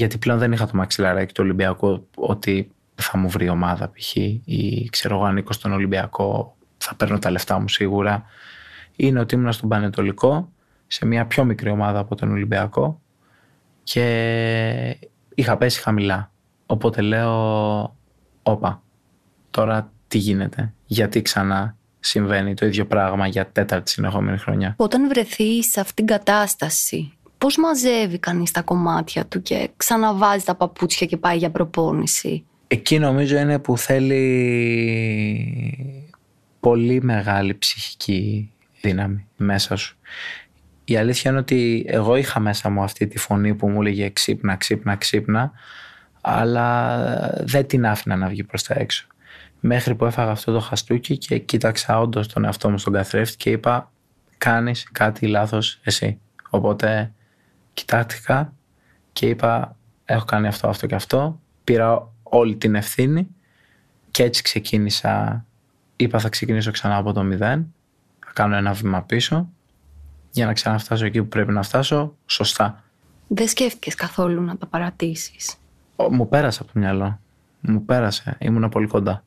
γιατί 0.00 0.18
πλέον 0.18 0.38
δεν 0.38 0.52
είχα 0.52 0.66
το 0.66 0.72
μαξιλαράκι 0.74 1.34
του 1.34 1.42
Ολυμπιακού 1.44 2.08
ότι 2.14 2.70
θα 2.94 3.18
μου 3.18 3.28
βρει 3.28 3.48
ομάδα 3.48 3.90
π.χ. 3.90 4.16
ή 4.44 4.88
ξέρω 4.90 5.14
εγώ 5.14 5.24
ανήκω 5.24 5.52
στον 5.52 5.72
Ολυμπιακό 5.72 6.56
θα 6.78 6.94
παίρνω 6.94 7.18
τα 7.18 7.30
λεφτά 7.30 7.58
μου 7.58 7.68
σίγουρα. 7.68 8.24
Είναι 8.96 9.20
ότι 9.20 9.34
ήμουν 9.34 9.52
στον 9.52 9.68
Πανετολικό 9.68 10.52
σε 10.86 11.06
μια 11.06 11.26
πιο 11.26 11.44
μικρή 11.44 11.70
ομάδα 11.70 11.98
από 11.98 12.14
τον 12.14 12.30
Ολυμπιακό 12.30 13.00
και 13.82 14.96
είχα 15.34 15.56
πέσει 15.56 15.80
χαμηλά. 15.80 16.30
Οπότε 16.66 17.00
λέω, 17.00 17.96
όπα, 18.42 18.82
τώρα 19.50 19.92
τι 20.08 20.18
γίνεται, 20.18 20.72
γιατί 20.86 21.22
ξανά 21.22 21.76
συμβαίνει 22.00 22.54
το 22.54 22.66
ίδιο 22.66 22.86
πράγμα 22.86 23.26
για 23.26 23.46
τέταρτη 23.46 23.90
συνεχόμενη 23.90 24.38
χρονιά; 24.38 24.74
Όταν 24.76 25.08
βρεθείς 25.08 25.70
σε 25.70 25.80
αυτήν 25.80 26.06
την 26.06 26.16
κατάσταση, 26.16 27.12
πώς 27.40 27.56
μαζεύει 27.56 28.18
κανείς 28.18 28.50
τα 28.50 28.62
κομμάτια 28.62 29.26
του 29.26 29.42
και 29.42 29.70
ξαναβάζει 29.76 30.44
τα 30.44 30.54
παπούτσια 30.54 31.06
και 31.06 31.16
πάει 31.16 31.36
για 31.36 31.50
προπόνηση; 31.50 32.44
Εκεί 32.66 32.98
νομίζω 32.98 33.38
είναι 33.38 33.58
που 33.58 33.78
θέλει 33.78 34.24
πολύ 36.60 37.02
μεγάλη 37.02 37.54
ψυχική 37.54 38.52
δύναμη 38.80 39.26
μέσα 39.36 39.76
σου. 39.76 39.96
Η 40.84 40.96
αλήθεια 40.96 41.30
είναι 41.30 41.40
ότι 41.40 41.84
εγώ 41.88 42.16
είχα 42.16 42.40
μέσα 42.40 42.70
μου 42.70 42.82
αυτή 42.82 43.06
τη 43.06 43.18
φωνή 43.18 43.54
που 43.54 43.68
μου 43.68 43.80
έλεγε 43.80 44.08
ξύπνα, 44.10 44.56
ξύπνα, 44.56 44.96
ξύπνα, 44.96 45.52
αλλά 46.20 46.98
δεν 47.40 47.66
την 47.66 47.86
άφηνα 47.86 48.16
να 48.16 48.28
βγει 48.28 48.44
προς 48.44 48.62
τα 48.62 48.74
έξω. 48.78 49.06
Μέχρι 49.60 49.94
που 49.94 50.04
έφαγα 50.04 50.30
αυτό 50.30 50.52
το 50.52 50.60
χαστούκι 50.60 51.18
και 51.18 51.38
κοίταξα 51.38 52.00
όντως 52.00 52.28
τον 52.28 52.44
εαυτό 52.44 52.70
μου 52.70 52.78
στον 52.78 52.92
καθρέφτη 52.92 53.36
και 53.36 53.50
είπα 53.50 53.92
κάνεις 54.38 54.88
κάτι 54.92 55.26
λάθος 55.26 55.80
εσύ. 55.82 56.18
Οπότε 56.50 57.12
κοιτάχτηκα 57.80 58.52
και 59.12 59.28
είπα 59.28 59.76
έχω 60.04 60.24
κάνει 60.24 60.46
αυτό, 60.46 60.68
αυτό 60.68 60.86
και 60.86 60.94
αυτό. 60.94 61.40
Πήρα 61.64 62.08
όλη 62.22 62.56
την 62.56 62.74
ευθύνη 62.74 63.28
και 64.10 64.22
έτσι 64.22 64.42
ξεκίνησα. 64.42 65.44
Είπα 65.96 66.18
θα 66.18 66.28
ξεκινήσω 66.28 66.70
ξανά 66.70 66.96
από 66.96 67.12
το 67.12 67.22
μηδέν. 67.22 67.74
Θα 68.26 68.32
κάνω 68.32 68.56
ένα 68.56 68.72
βήμα 68.72 69.02
πίσω 69.02 69.48
για 70.30 70.46
να 70.46 70.52
ξαναφτάσω 70.52 71.04
εκεί 71.04 71.22
που 71.22 71.28
πρέπει 71.28 71.52
να 71.52 71.62
φτάσω 71.62 72.14
σωστά. 72.26 72.84
Δεν 73.26 73.48
σκέφτηκες 73.48 73.94
καθόλου 73.94 74.42
να 74.42 74.56
τα 74.56 74.66
παρατήσεις; 74.66 75.56
Μου 76.10 76.28
πέρασε 76.28 76.58
από 76.62 76.72
το 76.72 76.78
μυαλό. 76.78 77.20
Μου 77.60 77.84
πέρασε. 77.84 78.36
Ήμουν 78.40 78.68
πολύ 78.68 78.86
κοντά. 78.86 79.24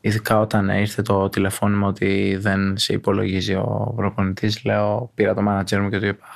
Ειδικά 0.00 0.38
όταν 0.38 0.68
ήρθε 0.68 1.02
το 1.02 1.28
τηλεφώνημα 1.28 1.86
ότι 1.86 2.36
δεν 2.40 2.78
σε 2.78 2.92
υπολογίζει 2.92 3.54
ο 3.54 3.92
προπονητής, 3.96 4.64
λέω, 4.64 5.10
πήρα 5.14 5.34
το 5.34 5.42
μάνατζερ 5.42 5.82
μου 5.82 5.90
και 5.90 5.98
του 5.98 6.06
είπα. 6.06 6.26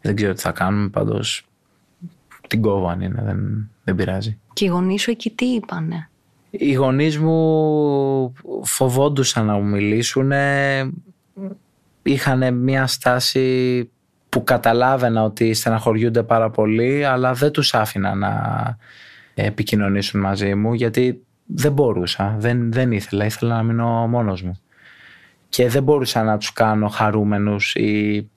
Δεν 0.00 0.16
ξέρω 0.16 0.32
τι 0.32 0.40
θα 0.40 0.50
κάνουμε, 0.50 0.88
πάντως 0.88 1.46
την 2.48 2.62
κόβω 2.62 2.88
αν 2.88 3.00
είναι, 3.00 3.22
δεν, 3.24 3.70
δεν 3.84 3.94
πειράζει. 3.94 4.38
Και 4.52 4.64
οι 4.64 4.68
γονείς 4.68 5.02
σου 5.02 5.10
εκεί 5.10 5.30
τι 5.30 5.46
είπανε; 5.46 6.08
Οι 6.50 6.72
γονείς 6.72 7.18
μου 7.18 8.32
φοβόντουσαν 8.62 9.46
να 9.46 9.54
μου 9.54 9.64
μιλήσουν. 9.64 10.32
Είχαν 12.02 12.54
μια 12.54 12.86
στάση 12.86 13.90
που 14.28 14.44
καταλάβαινα 14.44 15.22
ότι 15.22 15.54
στεναχωριούνται 15.54 16.22
πάρα 16.22 16.50
πολύ, 16.50 17.04
αλλά 17.04 17.32
δεν 17.32 17.50
τους 17.52 17.74
άφηνα 17.74 18.14
να 18.14 18.76
επικοινωνήσουν 19.34 20.20
μαζί 20.20 20.54
μου, 20.54 20.74
γιατί 20.74 21.22
δεν 21.46 21.72
μπορούσα, 21.72 22.36
δεν, 22.38 22.72
δεν 22.72 22.92
ήθελα, 22.92 23.24
ήθελα 23.24 23.56
να 23.56 23.62
μείνω 23.62 24.06
μόνος 24.06 24.42
μου. 24.42 24.60
Και 25.48 25.68
δεν 25.68 25.82
μπορούσα 25.82 26.22
να 26.22 26.38
τους 26.38 26.52
κάνω 26.52 26.88
χαρούμενους 26.88 27.74
ή 27.74 28.28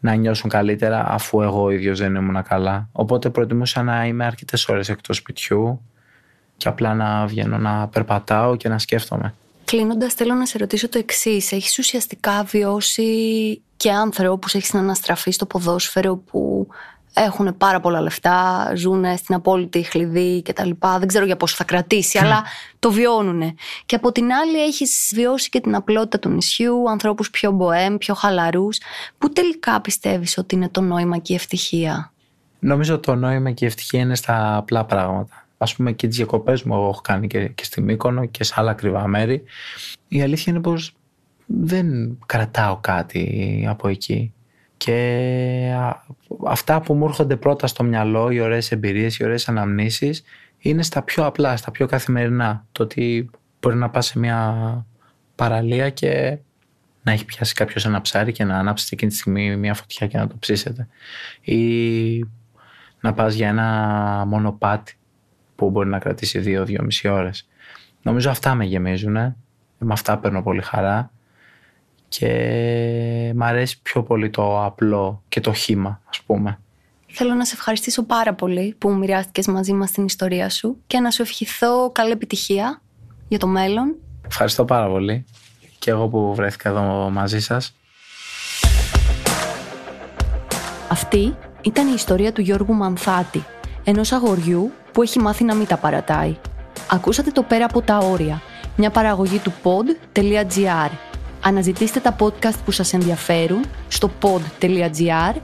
να 0.00 0.14
νιώσουν 0.14 0.50
καλύτερα 0.50 1.06
αφού 1.08 1.42
εγώ 1.42 1.70
ίδιος 1.70 1.98
δεν 1.98 2.14
ήμουν 2.14 2.42
καλά. 2.42 2.88
Οπότε 2.92 3.30
προτιμούσα 3.30 3.82
να 3.82 4.06
είμαι 4.06 4.24
αρκετές 4.24 4.68
ώρες 4.68 4.88
εκτός 4.88 5.16
σπιτιού 5.16 5.80
και 6.56 6.68
απλά 6.68 6.94
να 6.94 7.26
βγαίνω 7.26 7.58
να 7.58 7.88
περπατάω 7.88 8.56
και 8.56 8.68
να 8.68 8.78
σκέφτομαι. 8.78 9.34
Κλείνοντας, 9.64 10.14
θέλω 10.14 10.34
να 10.34 10.46
σε 10.46 10.58
ρωτήσω 10.58 10.88
το 10.88 10.98
εξής. 10.98 11.52
Έχεις 11.52 11.78
ουσιαστικά 11.78 12.42
βιώσει 12.42 13.62
και 13.76 13.92
άνθρωπους, 13.92 14.54
έχεις 14.54 14.74
αναστραφείς 14.74 15.34
στο 15.34 15.46
ποδόσφαιρο 15.46 16.16
που 16.16 16.68
έχουν 17.14 17.56
πάρα 17.56 17.80
πολλά 17.80 18.00
λεφτά, 18.00 18.72
ζουν 18.76 19.16
στην 19.16 19.34
απόλυτη 19.34 19.82
χλειδί 19.82 20.42
κτλ. 20.42 20.70
Δεν 20.98 21.06
ξέρω 21.06 21.24
για 21.24 21.36
πόσο 21.36 21.54
θα 21.56 21.64
κρατήσει, 21.64 22.18
αλλά 22.18 22.44
το 22.78 22.90
βιώνουν. 22.90 23.54
Και 23.86 23.96
από 23.96 24.12
την 24.12 24.32
άλλη 24.32 24.62
έχεις 24.62 25.12
βιώσει 25.14 25.48
και 25.48 25.60
την 25.60 25.74
απλότητα 25.74 26.18
του 26.18 26.28
νησιού, 26.28 26.90
ανθρώπους 26.90 27.30
πιο 27.30 27.50
μποέμ, 27.50 27.96
πιο 27.96 28.14
χαλαρούς. 28.14 28.78
Πού 29.18 29.32
τελικά 29.32 29.80
πιστεύεις 29.80 30.38
ότι 30.38 30.54
είναι 30.54 30.68
το 30.68 30.80
νόημα 30.80 31.18
και 31.18 31.32
η 31.32 31.36
ευτυχία; 31.36 32.12
Νομίζω 32.58 32.98
το 32.98 33.14
νόημα 33.14 33.50
και 33.50 33.64
η 33.64 33.68
ευτυχία 33.68 34.00
είναι 34.00 34.14
στα 34.14 34.56
απλά 34.56 34.84
πράγματα. 34.84 35.44
Α 35.58 35.74
πούμε 35.76 35.92
και 35.92 36.06
τις 36.06 36.16
διακοπές 36.16 36.62
μου 36.62 36.74
εγώ 36.74 36.88
έχω 36.88 37.00
κάνει 37.00 37.26
και, 37.26 37.48
και 37.48 37.64
στη 37.64 37.80
Μύκονο 37.80 38.26
και 38.26 38.44
σε 38.44 38.54
άλλα 38.56 38.70
ακριβά 38.70 39.06
μέρη. 39.06 39.42
Η 40.08 40.22
αλήθεια 40.22 40.52
είναι 40.52 40.62
πως 40.62 40.94
δεν 41.46 42.18
κρατάω 42.26 42.76
κάτι 42.76 43.66
από 43.68 43.88
εκεί. 43.88 44.32
Και 44.84 45.74
αυτά 46.46 46.80
που 46.80 46.94
μου 46.94 47.04
έρχονται 47.04 47.36
πρώτα 47.36 47.66
στο 47.66 47.84
μυαλό, 47.84 48.30
οι 48.30 48.40
ωραίες 48.40 48.72
εμπειρίες, 48.72 49.16
οι 49.16 49.24
ωραίες 49.24 49.48
αναμνήσεις, 49.48 50.22
είναι 50.58 50.82
στα 50.82 51.02
πιο 51.02 51.26
απλά, 51.26 51.56
στα 51.56 51.70
πιο 51.70 51.86
καθημερινά. 51.86 52.66
Το 52.72 52.82
ότι 52.82 53.30
μπορεί 53.60 53.76
να 53.76 53.90
πας 53.90 54.06
σε 54.06 54.18
μια 54.18 54.86
παραλία 55.34 55.90
και 55.90 56.38
να 57.02 57.12
έχει 57.12 57.24
πιάσει 57.24 57.54
κάποιος 57.54 57.86
ένα 57.86 58.00
ψάρι 58.00 58.32
και 58.32 58.44
να 58.44 58.58
ανάψεις 58.58 58.90
εκείνη 58.90 59.10
τη 59.10 59.16
στιγμή 59.16 59.56
μια 59.56 59.74
φωτιά 59.74 60.06
και 60.06 60.18
να 60.18 60.26
το 60.26 60.36
ψήσετε. 60.38 60.88
Ή 61.40 62.18
να 63.00 63.12
πας 63.14 63.34
για 63.34 63.48
ένα 63.48 64.24
μονοπάτι 64.26 64.98
που 65.56 65.70
μπορεί 65.70 65.88
να 65.88 65.98
κρατήσει 65.98 66.38
δύο-δύο 66.38 66.82
μισή 66.82 67.08
ώρες. 67.08 67.48
Νομίζω 68.02 68.30
αυτά 68.30 68.54
με 68.54 68.64
γεμίζουν. 68.64 69.14
Με 69.78 69.92
αυτά 69.92 70.18
παίρνω 70.18 70.42
πολύ 70.42 70.62
χαρά 70.62 71.10
και 72.10 73.32
μ' 73.34 73.42
αρέσει 73.42 73.82
πιο 73.82 74.02
πολύ 74.02 74.30
το 74.30 74.64
απλό 74.64 75.22
και 75.28 75.40
το 75.40 75.52
χήμα 75.52 76.00
ας 76.10 76.20
πούμε. 76.20 76.58
Θέλω 77.06 77.34
να 77.34 77.44
σε 77.44 77.54
ευχαριστήσω 77.54 78.02
πάρα 78.02 78.34
πολύ 78.34 78.74
που 78.78 78.92
μοιράστηκες 78.92 79.46
μαζί 79.46 79.72
μας 79.72 79.90
την 79.90 80.04
ιστορία 80.04 80.48
σου 80.48 80.76
και 80.86 81.00
να 81.00 81.10
σου 81.10 81.22
ευχηθώ 81.22 81.90
καλή 81.90 82.10
επιτυχία 82.10 82.80
για 83.28 83.38
το 83.38 83.46
μέλλον. 83.46 83.96
Ευχαριστώ 84.26 84.64
πάρα 84.64 84.88
πολύ 84.88 85.24
και 85.78 85.90
εγώ 85.90 86.08
που 86.08 86.34
βρέθηκα 86.34 86.68
εδώ 86.68 87.10
μαζί 87.10 87.40
σας. 87.40 87.74
Αυτή 90.88 91.36
ήταν 91.62 91.88
η 91.88 91.92
ιστορία 91.94 92.32
του 92.32 92.40
Γιώργου 92.40 92.74
Μανθάτη, 92.74 93.44
ενός 93.84 94.12
αγοριού 94.12 94.72
που 94.92 95.02
έχει 95.02 95.18
μάθει 95.18 95.44
να 95.44 95.54
μην 95.54 95.66
τα 95.66 95.76
παρατάει. 95.76 96.36
Ακούσατε 96.90 97.30
το 97.30 97.42
πέρα 97.42 97.64
από 97.64 97.82
τα 97.82 97.98
όρια, 97.98 98.42
μια 98.76 98.90
παραγωγή 98.90 99.38
του 99.38 99.52
pod.gr 99.62 101.09
Αναζητήστε 101.42 102.00
τα 102.00 102.16
podcast 102.18 102.58
που 102.64 102.70
σας 102.70 102.92
ενδιαφέρουν 102.92 103.64
στο 103.88 104.10
pod.gr, 104.22 105.34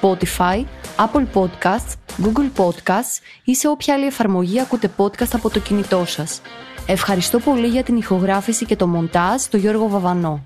Spotify, 0.00 0.64
Apple 0.96 1.26
Podcasts, 1.34 1.92
Google 2.22 2.50
Podcasts 2.56 3.22
ή 3.44 3.54
σε 3.54 3.68
όποια 3.68 3.94
άλλη 3.94 4.06
εφαρμογή 4.06 4.60
ακούτε 4.60 4.90
podcast 4.96 5.30
από 5.32 5.50
το 5.50 5.60
κινητό 5.60 6.04
σας. 6.06 6.40
Ευχαριστώ 6.86 7.38
πολύ 7.38 7.66
για 7.66 7.82
την 7.82 7.96
ηχογράφηση 7.96 8.64
και 8.64 8.76
το 8.76 8.86
μοντάζ 8.86 9.42
το 9.42 9.56
Γιώργο 9.56 9.88
Βαβανό. 9.88 10.44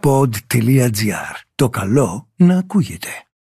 Pod.gr. 0.00 1.34
Το 1.54 1.68
καλό 1.68 2.28
να 2.36 2.58
ακούγεται. 2.58 3.26